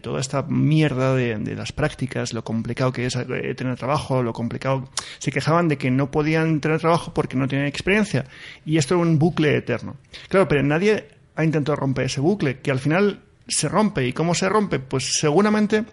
toda 0.00 0.20
esta 0.20 0.42
mierda 0.42 1.14
de, 1.14 1.36
de 1.36 1.54
las 1.54 1.72
prácticas, 1.72 2.32
lo 2.32 2.44
complicado 2.44 2.92
que 2.92 3.06
es 3.06 3.16
eh, 3.16 3.54
tener 3.54 3.76
trabajo, 3.76 4.22
lo 4.22 4.32
complicado. 4.32 4.88
Se 5.18 5.30
quejaban 5.30 5.68
de 5.68 5.78
que 5.78 5.90
no 5.90 6.10
podían 6.10 6.60
tener 6.60 6.80
trabajo 6.80 7.12
porque 7.14 7.36
no 7.36 7.48
tenían 7.48 7.66
experiencia. 7.66 8.26
Y 8.64 8.78
esto 8.78 8.94
era 8.94 9.02
un 9.02 9.18
bucle 9.18 9.56
eterno. 9.56 9.96
Claro, 10.28 10.48
pero 10.48 10.62
nadie 10.62 11.08
ha 11.36 11.44
intentado 11.44 11.76
romper 11.76 12.06
ese 12.06 12.20
bucle, 12.20 12.60
que 12.60 12.70
al 12.70 12.78
final 12.78 13.20
se 13.48 13.68
rompe. 13.68 14.06
¿Y 14.06 14.12
cómo 14.12 14.34
se 14.34 14.48
rompe? 14.48 14.78
Pues 14.78 15.12
seguramente 15.18 15.84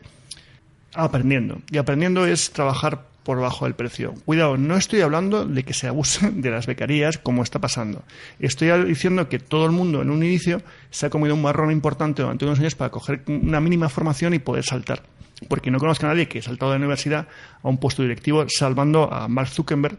aprendiendo. 0.94 1.62
Y 1.70 1.78
aprendiendo 1.78 2.26
es 2.26 2.52
trabajar 2.52 3.08
por 3.24 3.40
bajo 3.40 3.66
del 3.66 3.76
precio. 3.76 4.14
Cuidado, 4.26 4.58
no 4.58 4.78
estoy 4.78 5.02
hablando 5.02 5.46
de 5.46 5.64
que 5.64 5.74
se 5.74 5.88
abuse 5.88 6.32
de 6.32 6.50
las 6.50 6.66
becarías 6.66 7.18
como 7.18 7.44
está 7.44 7.60
pasando. 7.60 8.04
Estoy 8.40 8.72
diciendo 8.86 9.30
que 9.30 9.40
todo 9.40 9.66
el 9.66 9.72
mundo 9.72 10.02
en 10.02 10.10
un 10.10 10.24
inicio 10.24 10.62
se 10.90 11.06
ha 11.06 11.10
comido 11.10 11.36
un 11.36 11.42
marrón 11.42 11.72
importante 11.72 12.22
durante 12.22 12.46
unos 12.46 12.60
años 12.60 12.76
para 12.76 12.90
coger 12.90 13.24
una 13.28 13.60
mínima 13.60 13.90
formación 13.90 14.34
y 14.34 14.40
poder 14.40 14.64
saltar. 14.64 15.04
Porque 15.48 15.72
no 15.72 15.80
conozco 15.80 16.06
a 16.06 16.10
nadie 16.10 16.28
que 16.28 16.40
ha 16.40 16.44
saltado 16.44 16.72
de 16.72 16.78
la 16.78 16.86
universidad 16.86 17.28
a 17.64 17.68
un 17.68 17.78
puesto 17.78 18.04
directivo 18.04 18.46
salvando 18.48 19.12
a 19.12 19.28
Mark 19.28 19.50
Zuckerberg, 19.50 19.98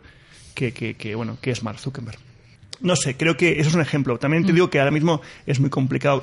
que, 0.55 0.73
que, 0.73 0.95
que, 0.95 1.15
bueno, 1.15 1.39
que 1.41 1.51
es 1.51 1.63
Mark 1.63 1.79
Zuckerberg. 1.79 2.19
No 2.81 2.97
sé, 2.97 3.17
creo 3.17 3.37
que 3.37 3.61
eso 3.61 3.69
es 3.69 3.75
un 3.75 3.81
ejemplo. 3.81 4.19
También 4.19 4.45
te 4.45 4.53
digo 4.53 4.71
que 4.71 4.79
ahora 4.79 4.91
mismo 4.91 5.21
es 5.47 5.61
muy 5.61 5.71
complicado 5.71 6.21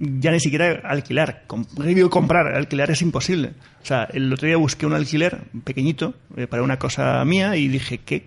ya 0.00 0.32
ni 0.32 0.40
siquiera 0.40 0.80
alquilar. 0.84 1.44
Digo 1.76 2.08
comprar, 2.10 2.54
alquilar 2.54 2.90
es 2.90 3.02
imposible. 3.02 3.52
O 3.82 3.86
sea, 3.86 4.08
el 4.12 4.32
otro 4.32 4.48
día 4.48 4.56
busqué 4.56 4.86
un 4.86 4.94
alquiler 4.94 5.42
pequeñito 5.62 6.14
eh, 6.36 6.46
para 6.46 6.62
una 6.62 6.78
cosa 6.78 7.22
mía 7.24 7.56
y 7.56 7.68
dije, 7.68 7.98
¿qué, 7.98 8.26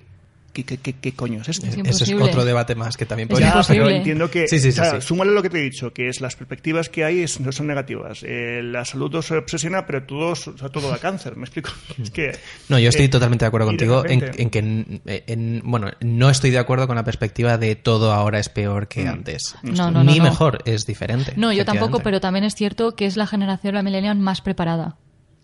qué, 0.54 0.63
qué, 0.63 0.78
qué, 0.78 0.94
qué 0.94 1.12
coño 1.13 1.42
es 1.42 1.50
esto? 1.50 1.66
Es 1.68 1.76
Eso 1.78 2.04
es 2.04 2.13
otro 2.13 2.46
debate 2.46 2.76
más 2.76 2.96
que 2.96 3.06
también 3.06 3.28
podríamos... 3.28 3.68
pero 3.68 3.89
entiendo 3.89 4.30
que. 4.32 4.48
Sí, 4.48 4.60
sí, 4.60 4.72
sí, 4.72 4.80
o 4.80 4.84
sea, 4.84 5.02
sí. 5.02 5.08
súmale 5.08 5.32
lo 5.32 5.42
que 5.42 5.50
te 5.50 5.60
he 5.60 5.63
dicho, 5.63 5.92
que 5.92 6.08
es 6.10 6.22
las 6.22 6.36
perspectivas 6.36 6.89
que 6.89 7.04
hay 7.04 7.26
no 7.39 7.52
son 7.52 7.68
negativas. 7.68 8.24
Eh, 8.24 8.62
la 8.63 8.86
salud 8.86 9.13
os 9.16 9.32
obsesiona, 9.32 9.86
pero 9.86 10.04
todos, 10.04 10.48
o 10.48 10.58
sea, 10.58 10.70
todo 10.70 10.89
da 10.89 10.98
cáncer. 11.00 11.36
¿Me 11.36 11.44
explico? 11.44 11.72
Es 12.02 12.12
que. 12.12 12.38
No, 12.70 12.80
yo 12.80 12.89
estoy 12.89 13.06
eh, 13.06 13.10
totalmente 13.10 13.44
de 13.46 13.48
acuerdo 13.48 13.68
de 13.68 13.72
contigo 13.72 14.04
en, 14.06 14.50
que, 14.50 14.60
en- 14.60 15.02
en- 15.06 15.62
bueno, 15.66 15.92
no 16.02 16.30
estoy 16.30 16.52
de 16.52 16.60
acuerdo 16.60 16.88
con 16.88 16.96
la 16.96 17.04
perspectiva 17.04 17.58
de 17.58 17.76
todo 17.76 18.13
ahora 18.13 18.39
es 18.39 18.50
peor 18.50 18.84
Mm. 18.84 18.88
que 18.88 19.08
antes. 19.08 19.56
No, 19.63 19.92
no, 19.92 20.04
no, 20.04 20.12
Ni 20.12 20.18
no. 20.20 20.24
mejor, 20.26 20.60
es 20.66 20.86
diferente. 20.86 21.34
No, 21.36 21.52
yo 21.54 21.66
tampoco, 21.66 22.00
pero 22.02 22.20
también 22.22 22.44
es 22.46 22.54
cierto 22.56 22.96
que 22.96 23.06
es 23.06 23.18
la 23.18 23.28
generación, 23.28 23.74
la 23.76 23.84
millennial, 23.84 24.18
más 24.18 24.42
preparada. 24.42 24.98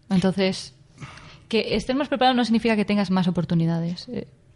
Entonces, 0.09 0.73
que 1.47 1.75
estés 1.75 1.95
más 1.95 2.07
preparado 2.09 2.35
no 2.35 2.45
significa 2.45 2.75
que 2.75 2.85
tengas 2.85 3.11
más 3.11 3.27
oportunidades. 3.27 4.07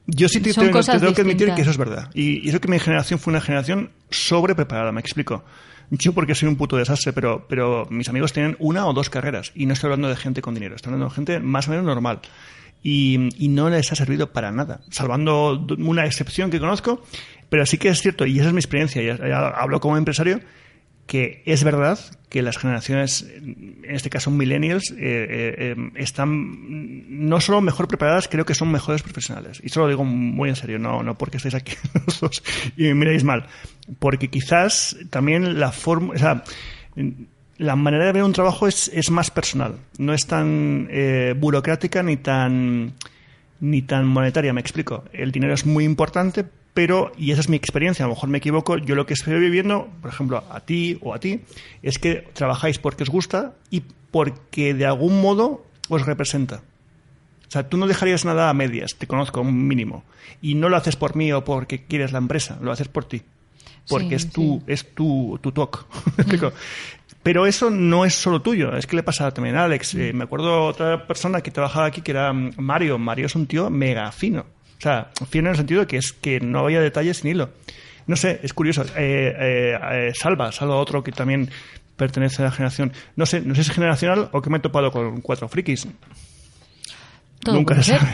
Yo 0.06 0.28
sí 0.28 0.42
te, 0.42 0.54
tengo 0.54 0.82
que 0.82 1.22
admitir 1.22 1.54
que 1.54 1.62
eso 1.62 1.72
es 1.72 1.78
verdad. 1.78 2.10
Y, 2.14 2.46
y 2.46 2.50
eso 2.50 2.60
que 2.60 2.68
mi 2.68 2.80
generación 2.80 3.20
fue 3.20 3.32
una 3.32 3.42
generación 3.42 3.92
sobrepreparada, 4.10 4.92
me 4.92 5.00
explico. 5.00 5.44
Yo 5.90 6.14
porque 6.14 6.36
soy 6.36 6.50
un 6.50 6.56
puto 6.56 6.78
desastre, 6.78 7.14
pero, 7.14 7.46
pero 7.48 7.86
mis 7.90 8.10
amigos 8.10 8.34
tienen 8.34 8.56
una 8.60 8.86
o 8.86 8.94
dos 8.94 9.10
carreras. 9.10 9.52
Y 9.56 9.66
no 9.66 9.74
estoy 9.74 9.88
hablando 9.88 10.10
de 10.10 10.16
gente 10.16 10.42
con 10.42 10.54
dinero, 10.54 10.76
estoy 10.76 10.92
hablando 10.92 11.10
de 11.10 11.16
gente 11.16 11.40
más 11.40 11.68
o 11.68 11.72
menos 11.72 11.86
normal. 11.86 12.20
Y, 12.82 13.30
y 13.38 13.48
no 13.48 13.70
les 13.70 13.92
ha 13.92 13.96
servido 13.96 14.32
para 14.34 14.52
nada, 14.52 14.82
salvando 14.90 15.66
una 15.78 16.06
excepción 16.06 16.50
que 16.50 16.60
conozco. 16.60 17.04
Pero 17.50 17.66
sí 17.66 17.78
que 17.78 17.90
es 17.90 18.02
cierto, 18.02 18.26
y 18.26 18.40
esa 18.40 18.48
es 18.48 18.54
mi 18.54 18.60
experiencia, 18.60 19.04
y 19.04 19.32
hablo 19.32 19.80
como 19.80 19.96
empresario, 19.96 20.40
que 21.06 21.44
es 21.46 21.64
verdad 21.64 22.00
que 22.30 22.42
las 22.42 22.58
generaciones, 22.58 23.28
en 23.32 23.84
este 23.88 24.10
caso 24.10 24.32
millennials, 24.32 24.90
eh, 24.92 24.96
eh, 24.98 25.56
eh, 25.60 25.92
están 25.96 27.28
no 27.28 27.40
solo 27.40 27.62
mejor 27.62 27.88
preparadas, 27.88 28.28
creo 28.28 28.46
que 28.46 28.56
son 28.56 28.72
mejores 28.72 29.04
profesionales. 29.04 29.60
Y 29.64 29.68
eso 29.68 29.82
lo 29.82 29.88
digo 29.88 30.04
muy 30.04 30.50
en 30.50 30.56
serio, 30.56 30.80
no, 30.80 31.04
no 31.04 31.18
porque 31.18 31.38
estéis 31.38 31.56
aquí 31.56 31.74
los 32.22 32.44
y 32.76 32.86
me 32.86 32.96
miráis 32.96 33.24
mal. 33.24 33.46
Porque 34.00 34.30
quizás 34.30 34.98
también 35.12 35.60
la 35.60 35.72
forma, 35.72 36.14
o 36.16 36.18
sea, 36.18 36.44
la 37.58 37.76
manera 37.76 38.06
de 38.06 38.14
ver 38.14 38.24
un 38.24 38.34
trabajo 38.34 38.68
es, 38.68 38.90
es 38.94 39.12
más 39.12 39.30
personal, 39.30 39.76
no 39.98 40.14
es 40.14 40.26
tan 40.26 40.88
eh, 40.90 41.36
burocrática 41.38 42.04
ni 42.04 42.18
tan 42.18 42.94
ni 43.60 43.82
tan 43.82 44.06
monetaria, 44.06 44.52
me 44.52 44.60
explico. 44.60 45.06
El 45.14 45.32
dinero 45.32 45.54
es 45.54 45.66
muy 45.66 45.86
importante, 45.86 46.44
pero, 46.74 47.12
y 47.18 47.32
esa 47.32 47.42
es 47.42 47.50
mi 47.50 47.58
experiencia, 47.58 48.06
a 48.06 48.08
lo 48.08 48.16
mejor 48.16 48.30
me 48.30 48.40
equivoco, 48.40 48.78
yo 48.78 48.96
lo 48.96 49.06
que 49.06 49.14
estoy 49.14 49.40
viviendo, 49.40 49.90
por 50.02 50.10
ejemplo, 50.10 50.44
a 50.50 50.60
ti 50.62 50.98
o 51.02 51.14
a 51.14 51.20
ti, 51.20 51.42
es 51.82 52.00
que 52.00 52.28
trabajáis 52.34 52.80
porque 52.80 53.04
os 53.04 53.10
gusta 53.10 53.54
y 53.70 53.84
porque 54.12 54.74
de 54.74 54.86
algún 54.86 55.22
modo 55.22 55.66
os 55.90 56.06
representa. 56.06 56.64
O 57.48 57.52
sea, 57.54 57.70
tú 57.70 57.78
no 57.78 57.86
dejarías 57.86 58.26
nada 58.26 58.50
a 58.50 58.54
medias, 58.54 58.96
te 58.96 59.06
conozco 59.06 59.42
un 59.42 59.68
mínimo. 59.68 60.04
Y 60.42 60.56
no 60.56 60.70
lo 60.70 60.78
haces 60.78 60.96
por 60.96 61.16
mí 61.16 61.32
o 61.32 61.44
porque 61.44 61.86
quieres 61.86 62.12
la 62.12 62.18
empresa, 62.18 62.58
lo 62.62 62.72
haces 62.72 62.88
por 62.88 63.06
ti. 63.06 63.22
Porque 63.88 64.10
Sí, 64.10 64.16
es 64.16 64.30
tu, 64.32 64.64
sí. 64.66 64.74
es 64.74 64.96
tu, 64.96 65.40
tu 65.42 65.52
talk. 65.52 65.86
Pero 67.24 67.46
eso 67.46 67.70
no 67.70 68.04
es 68.04 68.16
solo 68.16 68.42
tuyo, 68.42 68.76
es 68.76 68.86
que 68.86 68.98
le 68.98 69.04
pasa 69.04 69.32
también 69.32 69.56
a 69.56 69.64
Alex. 69.64 69.96
Eh, 69.96 70.12
me 70.14 70.26
acuerdo 70.26 70.66
otra 70.66 71.08
persona 71.08 71.42
que 71.42 71.52
trabajaba 71.52 71.86
aquí 71.86 72.02
que 72.02 72.12
era 72.12 72.34
mm, 72.34 72.56
Mario. 72.58 72.98
Mario 72.98 73.28
es 73.28 73.36
un 73.36 73.46
tío 73.46 73.70
mega 73.70 74.12
fino. 74.12 74.46
O 74.84 74.86
sea, 74.86 75.12
fino 75.30 75.48
en 75.48 75.52
el 75.52 75.56
sentido 75.56 75.80
de 75.80 75.88
que 75.88 75.96
es 75.96 76.12
que 76.12 76.42
no 76.42 76.60
había 76.60 76.82
detalles 76.82 77.20
sin 77.20 77.32
hilo. 77.32 77.52
No 78.06 78.18
sé, 78.18 78.42
es 78.44 78.54
curioso. 78.54 78.84
Eh, 78.98 79.34
eh, 79.40 79.80
eh, 79.92 80.12
Salva, 80.14 80.52
Salva 80.52 80.76
otro 80.76 81.02
que 81.02 81.14
también 81.14 81.50
pertenece 81.96 82.42
a 82.42 82.46
la 82.48 82.52
generación. 82.52 82.92
No 83.16 83.26
sé, 83.26 83.40
no 83.40 83.56
sé 83.56 83.64
si 83.64 83.70
es 83.70 83.76
generacional 83.76 84.28
o 84.34 84.42
que 84.42 84.50
me 84.50 84.58
he 84.58 84.60
topado 84.60 84.92
con 84.92 85.22
cuatro 85.22 85.48
frikis. 85.48 85.88
todo 87.40 87.56
Nunca 87.56 87.82
se 87.82 87.98
sabe. 87.98 88.12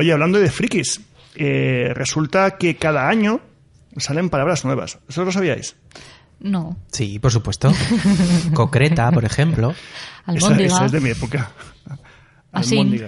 Oye, 0.00 0.12
hablando 0.12 0.40
de 0.40 0.50
frikis, 0.50 1.00
eh, 1.36 1.92
resulta 1.94 2.56
que 2.58 2.74
cada 2.74 3.08
año 3.08 3.40
salen 3.98 4.30
palabras 4.30 4.64
nuevas. 4.64 4.98
¿Eso 5.08 5.24
lo 5.24 5.30
sabíais? 5.30 5.76
No. 6.40 6.76
Sí, 6.90 7.20
por 7.20 7.30
supuesto. 7.30 7.72
Concreta, 8.52 9.12
por 9.12 9.24
ejemplo. 9.24 9.76
Esa, 10.26 10.56
esa 10.56 10.86
es 10.86 10.92
de 10.92 11.00
mi 11.00 11.10
época. 11.10 11.52
Así. 12.50 13.00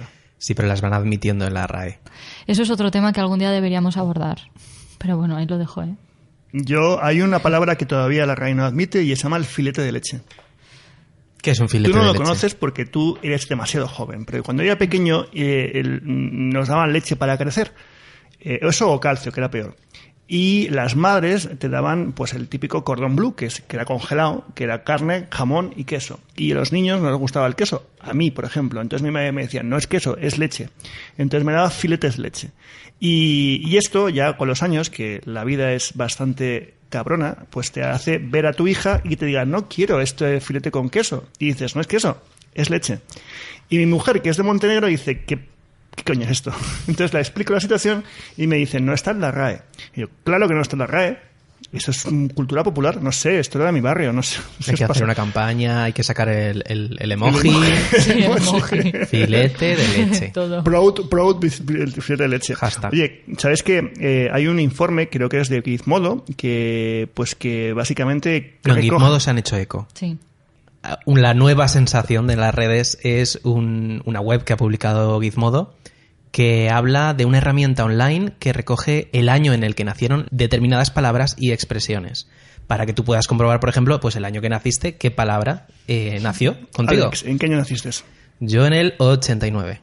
Sí, 0.44 0.52
pero 0.54 0.68
las 0.68 0.83
van 0.83 0.92
admitiendo 0.92 1.46
en 1.46 1.54
la 1.54 1.66
RAE. 1.66 2.00
Eso 2.46 2.62
es 2.64 2.68
otro 2.70 2.90
tema 2.90 3.14
que 3.14 3.20
algún 3.20 3.38
día 3.38 3.50
deberíamos 3.50 3.96
abordar. 3.96 4.37
Pero 4.98 5.16
bueno, 5.16 5.37
ahí 5.38 5.46
lo 5.46 5.57
dejo, 5.57 5.83
¿eh? 5.83 5.94
Yo, 6.52 7.02
hay 7.02 7.22
una 7.22 7.38
palabra 7.38 7.76
que 7.76 7.87
todavía 7.87 8.26
la 8.26 8.35
RAI 8.35 8.54
no 8.54 8.66
admite 8.66 9.02
y 9.02 9.09
se 9.16 9.22
llama 9.22 9.38
el 9.38 9.46
filete 9.46 9.80
de 9.80 9.92
leche. 9.92 10.20
¿Qué 11.40 11.52
es 11.52 11.61
un 11.61 11.70
filete 11.70 11.90
Tú 11.90 11.96
no 11.96 12.02
de 12.02 12.07
lo 12.09 12.12
leche? 12.12 12.24
conoces 12.24 12.54
porque 12.54 12.85
tú 12.85 13.18
eres 13.22 13.48
demasiado 13.48 13.88
joven, 13.88 14.26
pero 14.26 14.42
cuando 14.42 14.62
yo 14.62 14.68
era 14.72 14.78
pequeño 14.78 15.24
eh, 15.33 15.72
el- 15.76 16.02
mm, 16.02 16.50
nos 16.50 16.68
daban 16.68 16.92
leche 16.92 17.16
para 17.16 17.38
crecer. 17.38 17.72
Eh, 18.38 18.59
eso 18.61 18.90
o 18.92 19.00
calcio, 19.00 19.33
que 19.33 19.40
era 19.40 19.48
peor. 19.50 19.74
Y 20.26 20.68
las 20.70 20.96
madres 20.96 21.50
te 21.58 21.68
daban 21.68 22.12
pues 22.12 22.32
el 22.32 22.48
típico 22.48 22.82
cordón 22.82 23.14
blue, 23.14 23.34
que, 23.34 23.48
que 23.48 23.76
era 23.76 23.84
congelado, 23.84 24.46
que 24.54 24.64
era 24.64 24.82
carne, 24.82 25.26
jamón 25.30 25.74
y 25.76 25.84
queso. 25.84 26.18
Y 26.34 26.52
a 26.52 26.54
los 26.54 26.72
niños 26.72 27.00
no 27.00 27.10
les 27.10 27.18
gustaba 27.18 27.46
el 27.46 27.54
queso. 27.54 27.87
A 28.00 28.14
mí, 28.14 28.30
por 28.30 28.46
ejemplo. 28.46 28.80
Entonces 28.80 29.04
mi 29.04 29.10
madre 29.10 29.32
me 29.32 29.42
decía, 29.42 29.62
no 29.62 29.76
es 29.76 29.87
queso, 29.87 30.16
es 30.16 30.38
leche. 30.38 30.70
Entonces 31.18 31.44
me 31.44 31.52
daba 31.52 31.68
filetes 31.68 32.18
leche. 32.18 32.50
Y, 33.00 33.60
y 33.66 33.76
esto 33.76 34.08
ya 34.08 34.37
con 34.38 34.48
los 34.48 34.62
años, 34.62 34.88
que 34.88 35.20
la 35.24 35.44
vida 35.44 35.72
es 35.72 35.94
bastante 35.94 36.74
cabrona, 36.88 37.46
pues 37.50 37.72
te 37.72 37.82
hace 37.82 38.18
ver 38.18 38.46
a 38.46 38.52
tu 38.52 38.66
hija 38.66 39.00
y 39.04 39.16
te 39.16 39.26
diga, 39.26 39.44
no 39.44 39.68
quiero 39.68 40.00
este 40.00 40.40
filete 40.40 40.70
con 40.70 40.88
queso. 40.88 41.26
Y 41.38 41.46
dices, 41.46 41.74
no 41.74 41.82
es 41.82 41.87
queso, 41.87 42.22
es 42.54 42.70
leche. 42.70 43.00
Y 43.68 43.78
mi 43.78 43.87
mujer, 43.87 44.22
que 44.22 44.30
es 44.30 44.37
de 44.37 44.42
Montenegro, 44.42 44.87
dice, 44.87 45.24
¿qué, 45.24 45.38
qué 45.96 46.02
coño 46.04 46.24
es 46.24 46.30
esto? 46.30 46.52
Entonces 46.88 47.12
le 47.14 47.20
explico 47.20 47.52
la 47.52 47.61
situación 47.61 48.04
y 48.37 48.46
me 48.46 48.57
dice, 48.57 48.80
no 48.80 48.92
está 48.94 49.11
en 49.12 49.20
la 49.20 49.30
RAE. 49.30 49.62
Y 49.94 50.00
yo, 50.02 50.07
claro 50.24 50.48
que 50.48 50.54
no 50.54 50.62
está 50.62 50.76
en 50.76 50.80
la 50.80 50.87
RAE. 50.87 51.35
Eso 51.72 51.90
es 51.90 52.04
cultura 52.35 52.62
popular, 52.62 53.02
no 53.02 53.11
sé, 53.11 53.40
esto 53.40 53.59
era 53.59 53.66
de 53.66 53.72
mi 53.72 53.80
barrio, 53.80 54.12
no 54.12 54.22
sé. 54.22 54.38
Hay 54.68 54.74
que 54.74 54.85
hacer 54.88 55.02
una 55.02 55.14
campaña, 55.14 55.83
hay 55.85 55.92
que 55.92 56.04
sacar 56.04 56.28
el, 56.28 56.62
el- 56.66 56.96
el 57.00 57.12
emoji, 57.12 57.48
el 58.09 58.22
emoji. 58.24 58.92
filete 59.07 59.74
de 59.74 59.88
leche. 59.88 60.30
Todo. 60.33 60.62
Proud, 60.62 61.09
proud 61.09 61.42
filete 61.44 62.22
de 62.22 62.28
leche. 62.28 62.54
Hashtag. 62.54 62.92
Oye, 62.92 63.24
¿sabes 63.38 63.64
que 63.64 63.92
eh, 63.98 64.28
hay 64.33 64.46
un 64.46 64.61
informe, 64.61 65.09
creo 65.09 65.28
que 65.28 65.40
es 65.40 65.48
de 65.48 65.62
Gizmodo, 65.62 66.24
que 66.37 67.09
pues 67.14 67.35
que 67.35 67.72
básicamente 67.72 68.59
No, 68.64 68.76
en 68.76 68.83
Gizmodo 68.83 69.18
se 69.18 69.30
han 69.30 69.38
hecho 69.38 69.57
eco. 69.57 69.88
Sí. 69.94 70.16
Ah, 70.84 70.98
La 71.06 71.32
nueva 71.34 71.66
sensación 71.68 72.26
de 72.26 72.36
las 72.36 72.54
redes 72.54 72.98
es 73.02 73.40
un- 73.42 74.02
una 74.04 74.20
web 74.20 74.44
que 74.44 74.52
ha 74.52 74.56
publicado 74.56 75.18
Gizmodo 75.20 75.74
que 76.30 76.68
habla 76.68 77.14
de 77.14 77.24
una 77.24 77.38
herramienta 77.38 77.84
online 77.84 78.32
que 78.40 78.52
recoge 78.52 79.08
el 79.12 79.28
año 79.28 79.52
en 79.52 79.62
el 79.64 79.74
que 79.76 79.84
nacieron 79.84 80.26
determinadas 80.32 80.90
palabras 80.90 81.36
y 81.38 81.52
expresiones. 81.52 82.28
Para 82.66 82.86
que 82.86 82.92
tú 82.92 83.04
puedas 83.04 83.26
comprobar, 83.28 83.60
por 83.60 83.68
ejemplo, 83.68 84.00
pues 84.00 84.16
el 84.16 84.24
año 84.24 84.40
que 84.40 84.48
naciste, 84.48 84.96
qué 84.96 85.10
palabra 85.10 85.66
eh, 85.86 86.18
nació 86.22 86.56
contigo. 86.74 87.04
Alex, 87.04 87.22
¿en 87.24 87.38
qué 87.38 87.46
año 87.46 87.56
naciste? 87.56 87.90
Yo 88.40 88.66
en 88.66 88.72
el 88.72 88.94
89. 88.98 89.80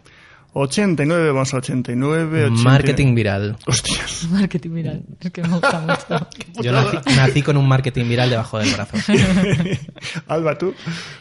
89, 0.53 1.31
vamos 1.31 1.53
a 1.53 1.57
89, 1.57 2.45
89. 2.45 2.63
Marketing 2.63 3.15
viral. 3.15 3.57
Hostias. 3.65 4.27
Marketing 4.31 4.71
viral. 4.71 5.03
Es 5.19 5.31
que 5.31 5.41
me 5.41 5.49
gusta 5.49 5.79
mucho. 5.79 6.27
Yo 6.61 6.71
nací, 6.71 6.97
nací 7.15 7.41
con 7.41 7.57
un 7.57 7.67
marketing 7.67 8.09
viral 8.09 8.29
debajo 8.29 8.59
del 8.59 8.73
brazo. 8.73 8.97
Alba, 10.27 10.57
tú. 10.57 10.73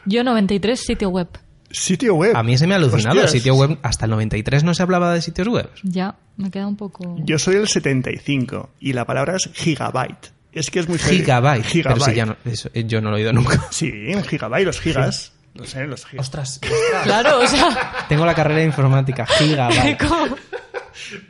Yo 0.05 0.25
93 0.25 0.81
sitio 0.81 1.11
web. 1.11 1.29
Sitio 1.71 2.17
web. 2.17 2.37
A 2.37 2.43
mí 2.43 2.59
se 2.59 2.67
me 2.67 2.75
ha 2.75 2.79
alucinado. 2.79 3.17
Hostias. 3.17 3.31
Sitio 3.31 3.55
web, 3.55 3.79
hasta 3.83 4.07
el 4.07 4.11
93 4.11 4.65
no 4.65 4.75
se 4.75 4.83
hablaba 4.83 5.15
de 5.15 5.23
sitios 5.23 5.47
web. 5.47 5.71
Ya, 5.85 6.17
me 6.37 6.51
queda 6.51 6.67
un 6.67 6.77
poco... 6.77 7.17
Yo 7.25 7.39
soy 7.39 7.55
el 7.57 7.69
75 7.69 8.71
y 8.81 8.93
la 8.93 9.05
palabra 9.05 9.37
es 9.37 9.49
gigabyte. 9.53 10.33
Es 10.53 10.71
que 10.71 10.81
es 10.81 10.89
muy. 10.89 10.99
Gigabyte. 10.99 11.65
Gigabyte. 11.65 12.01
Pero 12.01 12.11
si 12.11 12.17
ya 12.17 12.27
no, 12.27 12.37
eso, 12.45 12.71
eh, 12.75 12.85
yo 12.85 13.01
no 13.01 13.11
lo 13.11 13.17
he 13.17 13.21
oído 13.21 13.33
nunca. 13.33 13.69
Sí, 13.71 13.89
un 14.13 14.25
gigabyte, 14.25 14.67
los 14.67 14.81
gigas. 14.81 15.33
No 15.55 15.65
sé, 15.65 15.87
los 15.87 16.07
gigas. 16.07 16.27
Ostras, 16.29 16.61
Claro, 17.05 17.41
o 17.41 17.47
sea... 17.47 18.07
tengo 18.09 18.25
la 18.25 18.35
carrera 18.35 18.61
de 18.61 18.67
informática. 18.67 19.27
Gigabyte. 19.27 19.99
¿cómo? 20.09 20.37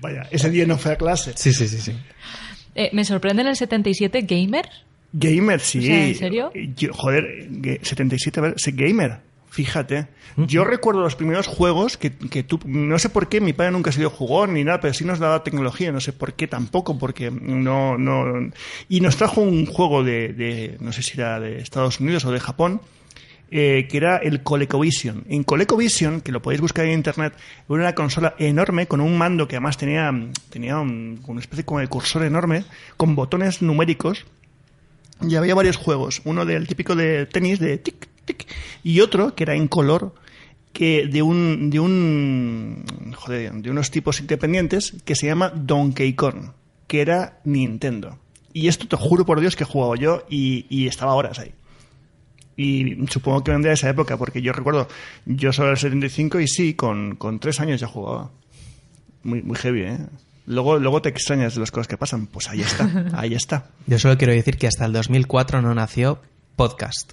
Vaya, 0.00 0.26
ese 0.30 0.50
día 0.50 0.66
no 0.66 0.76
fue 0.78 0.92
a 0.92 0.96
clase. 0.96 1.32
Sí, 1.36 1.52
sí, 1.52 1.68
sí, 1.68 1.78
sí. 1.80 1.92
Eh, 2.74 2.90
me 2.92 3.04
sorprende 3.04 3.42
en 3.42 3.48
el 3.48 3.56
77 3.56 4.22
gamer. 4.22 4.68
Gamer, 5.12 5.60
sí. 5.60 5.78
O 5.78 5.82
sea, 5.82 6.06
¿en 6.08 6.14
serio? 6.14 6.52
Yo- 6.76 6.92
joder, 6.92 7.48
ge- 7.62 7.80
77, 7.82 8.40
a 8.40 8.42
ver, 8.42 8.54
sí, 8.58 8.72
gamer. 8.72 9.18
Fíjate. 9.50 10.06
Yo 10.36 10.62
recuerdo 10.64 11.00
los 11.00 11.16
primeros 11.16 11.48
juegos 11.48 11.96
que, 11.96 12.12
que 12.12 12.44
tú... 12.44 12.60
No 12.64 12.98
sé 13.00 13.08
por 13.08 13.28
qué, 13.28 13.40
mi 13.40 13.52
padre 13.52 13.72
nunca 13.72 13.90
ha 13.90 13.92
sido 13.92 14.08
jugón 14.08 14.54
ni 14.54 14.62
nada, 14.62 14.80
pero 14.80 14.94
sí 14.94 15.04
nos 15.04 15.18
daba 15.18 15.42
tecnología. 15.42 15.90
No 15.90 16.00
sé 16.00 16.12
por 16.12 16.34
qué 16.34 16.46
tampoco, 16.46 16.96
porque 16.98 17.32
no... 17.32 17.98
no 17.98 18.50
y 18.88 19.00
nos 19.00 19.16
trajo 19.16 19.40
un 19.40 19.66
juego 19.66 20.04
de, 20.04 20.28
de 20.32 20.76
no 20.80 20.92
sé 20.92 21.02
si 21.02 21.18
era 21.20 21.40
de 21.40 21.58
Estados 21.58 21.98
Unidos 21.98 22.24
o 22.24 22.30
de 22.30 22.38
Japón, 22.38 22.80
eh, 23.50 23.86
que 23.90 23.96
era 23.96 24.16
el 24.18 24.42
ColecoVision. 24.42 25.24
En 25.28 25.42
ColecoVision, 25.44 26.20
que 26.20 26.32
lo 26.32 26.40
podéis 26.42 26.60
buscar 26.60 26.84
en 26.86 26.92
internet, 26.92 27.34
era 27.68 27.78
una 27.78 27.94
consola 27.94 28.34
enorme 28.38 28.86
con 28.86 29.00
un 29.00 29.16
mando 29.18 29.48
que 29.48 29.56
además 29.56 29.76
tenía, 29.76 30.10
tenía 30.50 30.78
un- 30.78 31.20
una 31.26 31.40
especie 31.40 31.64
como 31.64 31.80
de 31.80 31.88
cursor 31.88 32.22
enorme, 32.24 32.64
con 32.96 33.14
botones 33.16 33.60
numéricos 33.62 34.24
y 35.26 35.34
había 35.34 35.54
varios 35.54 35.76
juegos. 35.76 36.22
Uno 36.24 36.46
del 36.46 36.66
típico 36.68 36.94
de 36.94 37.26
tenis, 37.26 37.58
de 37.58 37.78
tic, 37.78 38.08
tic, 38.24 38.46
y 38.84 39.00
otro 39.00 39.34
que 39.34 39.42
era 39.44 39.54
en 39.54 39.66
color, 39.68 40.14
que 40.72 41.08
de 41.08 41.20
un, 41.22 41.68
de 41.70 41.80
un, 41.80 42.84
joder, 43.16 43.52
de 43.54 43.70
unos 43.70 43.90
tipos 43.90 44.20
independientes 44.20 44.94
que 45.04 45.16
se 45.16 45.26
llama 45.26 45.50
Donkey 45.50 46.12
Kong, 46.14 46.52
que 46.86 47.00
era 47.00 47.40
Nintendo. 47.44 48.18
Y 48.52 48.68
esto 48.68 48.86
te 48.88 48.96
juro 48.96 49.26
por 49.26 49.40
Dios 49.40 49.56
que 49.56 49.64
he 49.64 49.66
jugado 49.66 49.94
yo 49.96 50.24
y, 50.30 50.66
y 50.70 50.86
estaba 50.86 51.14
horas 51.14 51.38
ahí. 51.40 51.52
Y 52.62 53.06
supongo 53.08 53.42
que 53.42 53.52
vendría 53.52 53.70
de 53.70 53.74
esa 53.74 53.88
época, 53.88 54.18
porque 54.18 54.42
yo 54.42 54.52
recuerdo, 54.52 54.86
yo 55.24 55.50
soy 55.50 55.68
del 55.68 55.78
75 55.78 56.40
y 56.40 56.46
sí, 56.46 56.74
con, 56.74 57.16
con 57.16 57.40
tres 57.40 57.58
años 57.58 57.80
ya 57.80 57.86
jugaba. 57.86 58.32
Muy, 59.22 59.40
muy 59.40 59.56
heavy, 59.56 59.82
¿eh? 59.84 59.98
Luego, 60.44 60.78
luego 60.78 61.00
te 61.00 61.08
extrañas 61.08 61.54
de 61.54 61.60
las 61.60 61.70
cosas 61.70 61.88
que 61.88 61.96
pasan. 61.96 62.26
Pues 62.26 62.50
ahí 62.50 62.60
está, 62.60 63.08
ahí 63.14 63.32
está. 63.32 63.70
Yo 63.86 63.98
solo 63.98 64.18
quiero 64.18 64.34
decir 64.34 64.58
que 64.58 64.66
hasta 64.66 64.84
el 64.84 64.92
2004 64.92 65.62
no 65.62 65.74
nació 65.74 66.20
podcast. 66.54 67.12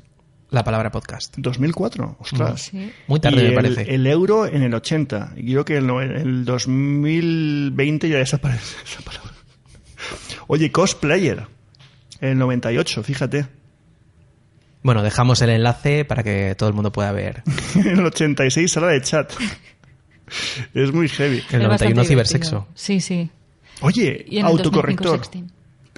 La 0.49 0.65
palabra 0.65 0.91
podcast. 0.91 1.35
2004, 1.37 2.17
ostras. 2.19 2.63
Sí. 2.63 2.91
Muy 3.07 3.21
tarde, 3.21 3.39
Y 3.39 3.43
me 3.43 3.47
el, 3.47 3.55
parece. 3.55 3.95
El 3.95 4.05
euro 4.05 4.47
en 4.47 4.63
el 4.63 4.73
80. 4.73 5.31
Y 5.37 5.51
creo 5.53 5.63
que 5.63 5.77
en 5.77 5.89
el, 5.89 6.11
el 6.11 6.43
2020 6.43 8.09
ya 8.09 8.17
desaparece 8.17 8.75
esa 8.85 9.01
palabra. 9.01 9.31
Oye, 10.47 10.73
cosplayer. 10.73 11.47
El 12.19 12.37
98, 12.37 13.01
fíjate. 13.01 13.56
Bueno, 14.87 15.03
dejamos 15.03 15.41
el 15.41 15.49
enlace 15.49 16.05
para 16.05 16.23
que 16.23 16.55
todo 16.57 16.69
el 16.69 16.73
mundo 16.73 16.93
pueda 16.93 17.11
ver. 17.11 17.43
En 17.75 17.87
el 17.99 18.05
86, 18.05 18.71
sala 18.71 18.87
de 18.87 19.01
chat. 19.01 19.33
Es 20.73 20.93
muy 20.93 21.09
heavy. 21.09 21.39
El 21.39 21.43
Es 21.43 21.51
91 21.51 21.69
bastante 21.69 22.05
cibersexo. 22.05 22.67
Sí, 22.73 23.01
sí. 23.01 23.29
Oye, 23.81 24.25
Y 24.29 24.37
en 24.37 24.45
el 24.45 24.51
2005 24.53 24.55
autocorrector. 24.69 25.17
sexting. 25.19 25.51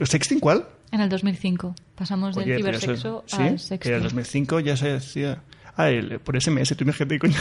¿Sexting 0.03 0.39
cuál? 0.39 0.65
En 0.91 1.01
el 1.01 1.09
2005. 1.09 1.75
Pasamos 1.93 2.35
del 2.35 2.45
Oye, 2.45 2.55
eso- 2.55 2.65
cibersexo 2.65 3.23
¿sí? 3.27 3.35
al 3.35 3.39
Que 3.39 3.45
en 3.45 3.53
el 3.53 3.59
sexting. 3.59 4.01
2005 4.01 4.59
ya 4.61 4.75
se 4.75 4.87
decía... 4.87 5.43
Ah, 5.77 5.89
el- 5.91 6.19
por 6.19 6.41
SMS, 6.41 6.75
tú 6.75 6.83
imagínate, 6.83 7.19
coño. 7.19 7.37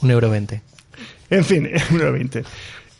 Un 0.00 0.10
euro 0.10 0.30
20. 0.30 0.62
En 1.30 1.44
fin, 1.44 1.64
1.20. 1.90 2.44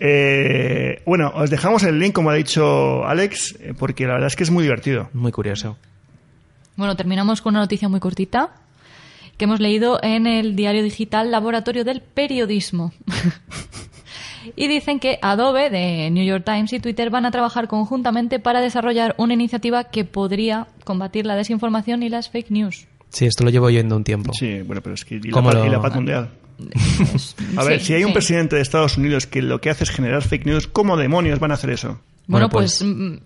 Eh, 0.00 1.02
bueno, 1.06 1.32
os 1.34 1.50
dejamos 1.50 1.82
el 1.82 1.98
link, 1.98 2.12
como 2.12 2.30
ha 2.30 2.34
dicho 2.34 3.04
Alex, 3.04 3.56
eh, 3.60 3.74
porque 3.76 4.06
la 4.06 4.14
verdad 4.14 4.28
es 4.28 4.36
que 4.36 4.44
es 4.44 4.50
muy 4.50 4.62
divertido. 4.62 5.08
Muy 5.12 5.32
curioso. 5.32 5.76
Bueno, 6.76 6.94
terminamos 6.96 7.40
con 7.42 7.54
una 7.54 7.60
noticia 7.62 7.88
muy 7.88 7.98
cortita 8.00 8.50
que 9.36 9.44
hemos 9.44 9.60
leído 9.60 9.98
en 10.02 10.26
el 10.26 10.54
diario 10.56 10.82
digital 10.82 11.30
Laboratorio 11.30 11.84
del 11.84 12.00
Periodismo. 12.00 12.92
y 14.56 14.68
dicen 14.68 14.98
que 15.00 15.18
Adobe, 15.22 15.70
de 15.70 16.10
New 16.10 16.24
York 16.24 16.44
Times 16.44 16.72
y 16.72 16.80
Twitter 16.80 17.10
van 17.10 17.26
a 17.26 17.30
trabajar 17.30 17.68
conjuntamente 17.68 18.38
para 18.38 18.60
desarrollar 18.60 19.14
una 19.18 19.34
iniciativa 19.34 19.84
que 19.84 20.04
podría 20.04 20.66
combatir 20.84 21.26
la 21.26 21.34
desinformación 21.36 22.02
y 22.02 22.08
las 22.08 22.30
fake 22.30 22.50
news. 22.50 22.86
Sí, 23.10 23.26
esto 23.26 23.42
lo 23.44 23.50
llevo 23.50 23.66
oyendo 23.66 23.96
un 23.96 24.04
tiempo. 24.04 24.32
Sí, 24.34 24.60
bueno, 24.62 24.82
pero 24.82 24.94
es 24.94 25.04
que... 25.04 25.16
Y 25.16 25.20
la, 25.22 25.32
¿Cómo 25.32 25.50
paz, 25.50 25.58
lo- 25.60 25.66
y 25.66 25.70
la 25.70 25.80
paz 25.82 25.94
mundial. 25.94 26.30
A 27.56 27.64
ver, 27.64 27.80
Sí, 27.80 27.86
si 27.86 27.94
hay 27.94 28.04
un 28.04 28.12
presidente 28.12 28.56
de 28.56 28.62
Estados 28.62 28.96
Unidos 28.96 29.26
que 29.26 29.42
lo 29.42 29.60
que 29.60 29.70
hace 29.70 29.84
es 29.84 29.90
generar 29.90 30.22
fake 30.22 30.46
news, 30.46 30.66
¿cómo 30.66 30.96
demonios 30.96 31.38
van 31.38 31.50
a 31.52 31.54
hacer 31.54 31.70
eso? 31.70 32.00
Bueno, 32.26 32.48
Bueno, 32.48 32.50
pues... 32.50 32.78
pues- 32.78 32.90
mm, 32.90 33.16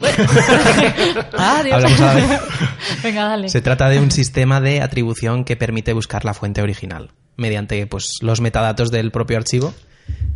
Dios. 1.64 1.74
Hablamos 1.74 2.00
a 2.00 2.06
la 2.06 2.14
vez. 2.14 2.40
Venga, 3.02 3.24
dale. 3.24 3.48
Se 3.48 3.60
trata 3.60 3.88
de 3.88 3.98
un 3.98 4.10
sistema 4.10 4.60
de 4.60 4.80
atribución 4.80 5.44
que 5.44 5.56
permite 5.56 5.92
buscar 5.92 6.24
la 6.24 6.34
fuente 6.34 6.62
original. 6.62 7.10
Mediante 7.36 7.86
pues, 7.86 8.04
los 8.20 8.40
metadatos 8.40 8.90
del 8.90 9.10
propio 9.10 9.36
archivo, 9.38 9.74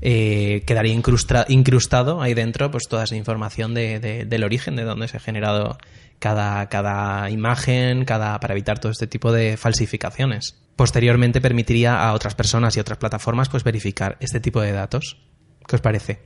eh, 0.01 0.63
quedaría 0.67 0.93
incrustra- 0.95 1.47
incrustado 1.49 2.23
ahí 2.23 2.35
dentro 2.35 2.71
pues, 2.71 2.85
toda 2.89 3.05
esa 3.05 3.17
información 3.17 3.75
de- 3.75 4.01
de- 4.01 4.25
del 4.25 4.45
origen, 4.45 4.77
de 4.77 4.83
dónde 4.85 5.09
se 5.09 5.17
ha 5.17 5.21
generado 5.21 5.79
cada, 6.19 6.69
cada 6.69 7.31
imagen, 7.31 8.05
cada, 8.05 8.39
para 8.41 8.55
evitar 8.55 8.79
todo 8.79 8.93
este 8.93 9.07
tipo 9.07 9.33
de 9.33 9.57
falsificaciones. 9.57 10.57
Posteriormente 10.77 11.41
permitiría 11.41 12.03
a 12.03 12.13
otras 12.15 12.35
personas 12.35 12.77
y 12.77 12.81
otras 12.81 12.99
plataformas 12.99 13.49
pues, 13.49 13.65
verificar 13.65 14.17
este 14.21 14.41
tipo 14.41 14.61
de 14.61 14.73
datos. 14.73 15.19
¿Qué 15.67 15.77
os 15.77 15.83
parece? 15.83 16.21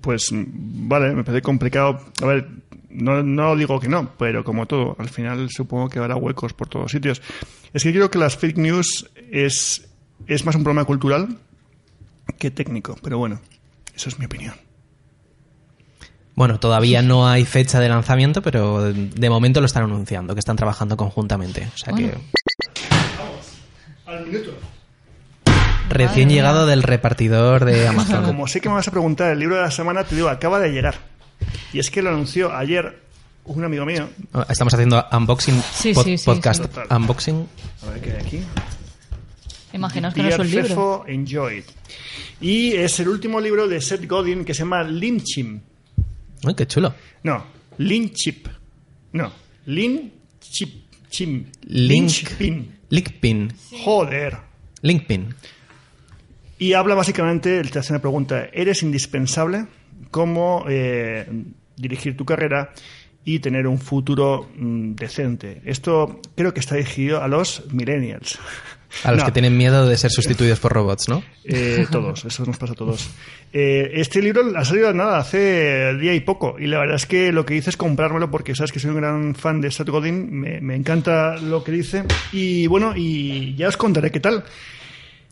Pues 0.00 0.32
mm, 0.32 0.88
vale, 0.88 1.12
me 1.12 1.24
parece 1.24 1.42
complicado. 1.42 2.00
A 2.22 2.26
ver, 2.26 2.48
no, 2.90 3.22
no 3.22 3.56
digo 3.56 3.80
que 3.80 3.88
no, 3.88 4.12
pero 4.16 4.44
como 4.44 4.66
todo, 4.66 4.96
al 4.98 5.08
final 5.08 5.48
supongo 5.50 5.88
que 5.88 5.98
habrá 5.98 6.16
huecos 6.16 6.52
por 6.52 6.68
todos 6.68 6.92
sitios. 6.92 7.20
Es 7.72 7.82
que 7.82 7.92
creo 7.92 8.10
que 8.10 8.18
las 8.18 8.36
fake 8.36 8.58
news 8.58 9.10
es, 9.30 9.88
es 10.26 10.44
más 10.44 10.54
un 10.54 10.62
problema 10.62 10.84
cultural 10.84 11.38
que 12.38 12.50
técnico, 12.50 12.96
pero 13.02 13.18
bueno, 13.18 13.40
eso 13.94 14.08
es 14.08 14.18
mi 14.18 14.26
opinión. 14.26 14.54
Bueno, 16.34 16.58
todavía 16.58 17.02
no 17.02 17.28
hay 17.28 17.44
fecha 17.44 17.78
de 17.78 17.88
lanzamiento, 17.88 18.40
pero 18.40 18.92
de 18.92 19.30
momento 19.30 19.60
lo 19.60 19.66
están 19.66 19.84
anunciando, 19.84 20.34
que 20.34 20.40
están 20.40 20.56
trabajando 20.56 20.96
conjuntamente. 20.96 21.68
O 21.74 21.76
sea 21.76 21.92
que. 21.92 22.14
Al 24.06 24.26
minuto. 24.26 24.52
recién 25.88 26.26
Madre 26.28 26.34
llegado 26.36 26.66
del 26.66 26.82
repartidor 26.82 27.64
de 27.64 27.86
Amazon. 27.88 28.24
Como 28.24 28.46
sé 28.46 28.60
que 28.60 28.68
me 28.68 28.74
vas 28.76 28.88
a 28.88 28.90
preguntar 28.90 29.30
el 29.32 29.38
libro 29.38 29.56
de 29.56 29.62
la 29.62 29.70
semana, 29.70 30.04
te 30.04 30.14
digo, 30.14 30.28
acaba 30.28 30.58
de 30.60 30.70
llegar. 30.72 30.94
Y 31.72 31.78
es 31.78 31.90
que 31.90 32.02
lo 32.02 32.10
anunció 32.10 32.54
ayer 32.54 33.00
un 33.44 33.64
amigo 33.64 33.84
mío. 33.84 34.08
Estamos 34.48 34.72
haciendo 34.74 35.04
unboxing 35.10 35.60
Sí, 35.72 35.92
pod- 35.92 36.04
sí, 36.04 36.18
sí, 36.18 36.24
podcast 36.26 36.64
sí. 36.64 36.80
unboxing. 36.94 37.48
A 37.86 37.90
ver 37.90 38.00
qué 38.00 38.10
hay 38.12 38.16
aquí. 38.26 38.40
Imaginaos 39.72 40.14
que 40.14 40.22
no 40.22 40.28
es 40.28 40.34
Pierre 40.36 40.44
un 40.44 40.50
libro. 40.50 40.68
Fefo, 40.68 41.04
Enjoy 41.08 41.58
It. 41.58 41.64
Y 42.40 42.72
es 42.74 43.00
el 43.00 43.08
último 43.08 43.40
libro 43.40 43.66
de 43.66 43.80
Seth 43.80 44.06
Godin 44.06 44.44
que 44.44 44.52
se 44.54 44.60
llama 44.60 44.82
Lynchim. 44.84 45.60
Uy, 46.44 46.54
qué 46.54 46.66
chulo. 46.66 46.94
No, 47.22 47.44
Lynchip. 47.78 48.48
No, 49.12 49.32
Lynchip. 49.66 50.82
Lynchpin. 51.62 52.78
Linkpin. 52.92 53.50
Joder. 53.84 54.36
Linkpin. 54.82 55.34
Y 56.58 56.74
habla 56.74 56.94
básicamente, 56.94 57.58
él 57.58 57.70
te 57.70 57.78
hace 57.78 57.94
una 57.94 58.02
pregunta, 58.02 58.50
¿eres 58.52 58.82
indispensable? 58.82 59.64
¿Cómo 60.10 60.66
eh, 60.68 61.26
dirigir 61.74 62.18
tu 62.18 62.26
carrera 62.26 62.74
y 63.24 63.38
tener 63.38 63.66
un 63.66 63.78
futuro 63.78 64.50
mm, 64.54 64.92
decente? 64.92 65.62
Esto 65.64 66.20
creo 66.36 66.52
que 66.52 66.60
está 66.60 66.74
dirigido 66.74 67.22
a 67.22 67.28
los 67.28 67.64
millennials. 67.72 68.38
A 69.04 69.10
los 69.10 69.20
No, 69.20 69.26
que 69.26 69.32
tienen 69.32 69.56
miedo 69.56 69.86
de 69.86 69.96
ser 69.96 70.10
sustituidos 70.10 70.60
por 70.60 70.72
robots, 70.72 71.08
¿no? 71.08 71.22
eh, 71.44 71.86
todos, 71.90 72.24
eso 72.24 72.44
nos 72.44 72.58
pasa 72.58 72.74
a 72.74 72.76
todos. 72.76 73.08
Eh, 73.52 73.90
este 73.94 74.20
libro 74.20 74.42
ha 74.56 74.64
salido 74.64 74.92
nada, 74.92 75.18
hace 75.18 75.94
día 75.96 76.14
y 76.14 76.20
poco, 76.20 76.56
y 76.58 76.66
la 76.66 76.78
verdad 76.78 76.96
es 76.96 77.06
que 77.06 77.32
lo 77.32 77.44
que 77.46 77.56
hice 77.56 77.70
es 77.70 77.76
comprármelo 77.76 78.30
porque 78.30 78.54
sabes 78.54 78.70
que 78.70 78.80
soy 78.80 78.90
un 78.90 78.96
gran 78.96 79.34
fan 79.34 79.60
de 79.60 79.70
Seth 79.70 79.88
Godin, 79.88 80.30
me, 80.32 80.60
me 80.60 80.76
encanta 80.76 81.36
lo 81.38 81.64
que 81.64 81.72
dice, 81.72 82.04
y 82.32 82.66
bueno, 82.66 82.92
y 82.94 83.54
ya 83.56 83.68
os 83.68 83.76
contaré 83.76 84.10
qué 84.10 84.20
tal. 84.20 84.44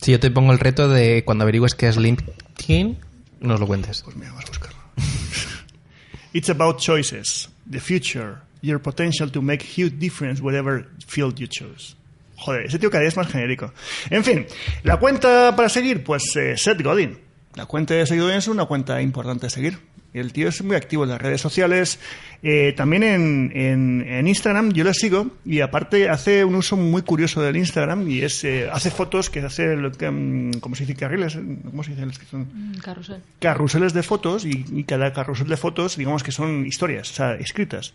Si 0.00 0.10
yo 0.10 0.18
te 0.20 0.30
pongo 0.30 0.52
el 0.52 0.58
reto 0.58 0.88
de 0.88 1.22
cuando 1.24 1.42
averigües 1.44 1.74
qué 1.74 1.88
es 1.88 1.98
LinkedIn, 1.98 2.96
nos 3.40 3.60
lo 3.60 3.66
cuentes. 3.66 4.02
Pues 4.02 4.16
mira, 4.16 4.30
vamos 4.30 4.44
a 4.46 4.48
buscarlo. 4.48 4.78
It's 6.32 6.48
about 6.48 6.78
choices, 6.78 7.48
the 7.70 7.80
future, 7.80 8.38
your 8.62 8.80
potential 8.80 9.30
to 9.30 9.42
make 9.42 9.62
huge 9.62 9.98
difference 9.98 10.40
whatever 10.42 10.86
field 11.06 11.38
you 11.38 11.46
choose. 11.46 11.96
Joder, 12.40 12.66
ese 12.66 12.78
tío 12.78 12.90
cada 12.90 13.02
día 13.02 13.08
es 13.08 13.16
más 13.16 13.28
genérico. 13.28 13.72
En 14.08 14.24
fin, 14.24 14.46
la 14.82 14.96
cuenta 14.96 15.54
para 15.54 15.68
seguir, 15.68 16.02
pues 16.02 16.34
eh, 16.36 16.56
Seth 16.56 16.82
Godin. 16.82 17.18
La 17.54 17.66
cuenta 17.66 17.94
de 17.94 18.06
seguidores 18.06 18.38
es 18.38 18.48
una 18.48 18.64
cuenta 18.64 19.02
importante 19.02 19.46
de 19.46 19.50
seguir. 19.50 19.78
El 20.12 20.32
tío 20.32 20.48
es 20.48 20.62
muy 20.64 20.74
activo 20.76 21.04
en 21.04 21.10
las 21.10 21.20
redes 21.22 21.40
sociales, 21.40 22.00
eh, 22.42 22.72
también 22.76 23.02
en, 23.04 23.52
en- 23.54 24.04
en 24.08 24.26
Instagram 24.26 24.72
yo 24.72 24.82
lo 24.82 24.92
sigo 24.94 25.26
y 25.44 25.60
aparte 25.60 26.08
hace 26.08 26.44
un 26.44 26.54
uso 26.56 26.76
muy 26.76 27.02
curioso 27.02 27.42
del 27.42 27.56
Instagram 27.56 28.08
y 28.10 28.22
es 28.22 28.42
eh, 28.44 28.68
hace 28.72 28.90
fotos 28.90 29.30
que 29.30 29.40
hace 29.40 29.76
lo 29.76 29.92
que, 29.92 30.10
mm, 30.10 30.52
¿cómo 30.60 30.74
se 30.74 30.84
dice? 30.84 30.98
Carriles, 30.98 31.38
¿cómo 31.64 31.84
se 31.84 31.90
dice? 31.92 32.06
Los 32.06 32.18
que 32.18 32.26
son? 32.26 32.40
Mm, 32.52 32.78
Carrusel. 32.78 33.20
carruseles 33.38 33.92
de 33.92 34.02
fotos 34.02 34.44
y, 34.44 34.64
y 34.72 34.84
cada 34.84 35.12
carrusel 35.12 35.46
de 35.48 35.56
fotos, 35.56 35.96
digamos 35.96 36.22
que 36.24 36.32
son 36.32 36.66
historias, 36.66 37.10
o 37.10 37.14
sea, 37.14 37.34
escritas. 37.34 37.94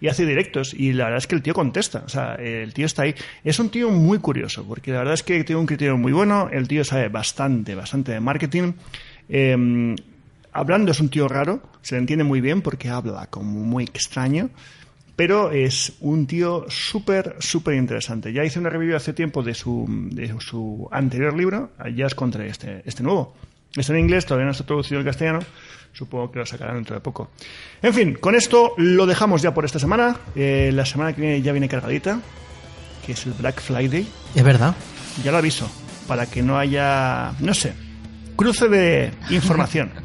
Y 0.00 0.08
hace 0.08 0.24
directos 0.26 0.72
y 0.72 0.92
la 0.92 1.04
verdad 1.04 1.18
es 1.18 1.26
que 1.26 1.34
el 1.34 1.42
tío 1.42 1.54
contesta, 1.54 2.02
o 2.06 2.08
sea, 2.08 2.34
el 2.34 2.72
tío 2.74 2.86
está 2.86 3.02
ahí. 3.02 3.14
Es 3.42 3.58
un 3.58 3.70
tío 3.70 3.90
muy 3.90 4.18
curioso 4.18 4.64
porque 4.68 4.92
la 4.92 4.98
verdad 4.98 5.14
es 5.14 5.22
que 5.22 5.42
tiene 5.42 5.58
un 5.58 5.66
criterio 5.66 5.96
muy 5.96 6.12
bueno, 6.12 6.48
el 6.52 6.68
tío 6.68 6.84
sabe 6.84 7.08
bastante, 7.08 7.74
bastante 7.74 8.12
de 8.12 8.20
marketing. 8.20 8.72
Eh, 9.28 9.96
hablando 10.56 10.90
es 10.90 11.00
un 11.00 11.08
tío 11.08 11.28
raro, 11.28 11.60
se 11.82 11.94
le 11.94 12.00
entiende 12.00 12.24
muy 12.24 12.40
bien 12.40 12.62
porque 12.62 12.88
habla 12.88 13.26
como 13.28 13.60
muy 13.60 13.84
extraño. 13.84 14.50
Pero 15.14 15.50
es 15.50 15.94
un 16.00 16.26
tío 16.26 16.66
súper, 16.68 17.36
súper 17.38 17.74
interesante. 17.74 18.34
Ya 18.34 18.44
hice 18.44 18.58
una 18.58 18.68
review 18.68 18.94
hace 18.94 19.14
tiempo 19.14 19.42
de 19.42 19.54
su, 19.54 19.86
de 20.10 20.34
su 20.40 20.86
anterior 20.92 21.34
libro, 21.34 21.70
ya 21.94 22.04
os 22.04 22.14
contaré 22.14 22.48
este, 22.48 22.82
este 22.84 23.02
nuevo. 23.02 23.34
Está 23.74 23.94
en 23.94 24.00
inglés, 24.00 24.26
todavía 24.26 24.44
no 24.44 24.52
está 24.52 24.64
traducido 24.64 24.98
al 24.98 25.06
castellano. 25.06 25.40
Supongo 25.94 26.30
que 26.30 26.40
lo 26.40 26.44
sacarán 26.44 26.74
dentro 26.74 26.94
de 26.94 27.00
poco. 27.00 27.30
En 27.80 27.94
fin, 27.94 28.14
con 28.20 28.34
esto 28.34 28.74
lo 28.76 29.06
dejamos 29.06 29.40
ya 29.40 29.54
por 29.54 29.64
esta 29.64 29.78
semana. 29.78 30.16
Eh, 30.34 30.70
la 30.74 30.84
semana 30.84 31.14
que 31.14 31.22
viene 31.22 31.40
ya 31.40 31.52
viene 31.52 31.66
cargadita, 31.66 32.20
que 33.04 33.12
es 33.12 33.24
el 33.24 33.32
Black 33.32 33.62
Friday. 33.62 34.06
Es 34.34 34.44
verdad. 34.44 34.74
Ya 35.24 35.32
lo 35.32 35.38
aviso, 35.38 35.70
para 36.06 36.26
que 36.26 36.42
no 36.42 36.58
haya, 36.58 37.32
no 37.40 37.54
sé, 37.54 37.72
cruce 38.36 38.68
de 38.68 39.12
información. 39.30 39.90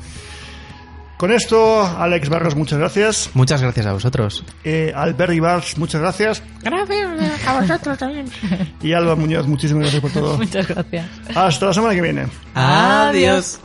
Con 1.22 1.32
esto, 1.32 1.84
Alex 1.86 2.30
Barros, 2.30 2.56
muchas 2.56 2.80
gracias. 2.80 3.30
Muchas 3.36 3.62
gracias 3.62 3.86
a 3.86 3.94
vosotros. 3.94 4.44
Eh, 4.64 4.92
Albert 4.96 5.34
Ibars, 5.34 5.78
muchas 5.78 6.02
gracias. 6.02 6.42
Gracias 6.64 7.46
a 7.46 7.62
vosotros 7.62 7.96
también. 8.00 8.26
Y 8.82 8.94
Alba 8.94 9.16
Muñoz, 9.16 9.46
muchísimas 9.46 9.84
gracias 9.84 10.02
por 10.02 10.12
todo. 10.12 10.38
Muchas 10.40 10.68
gracias. 10.68 11.06
Hasta 11.36 11.68
la 11.68 11.74
semana 11.76 11.94
que 11.94 12.02
viene. 12.02 12.26
Adiós. 12.56 13.60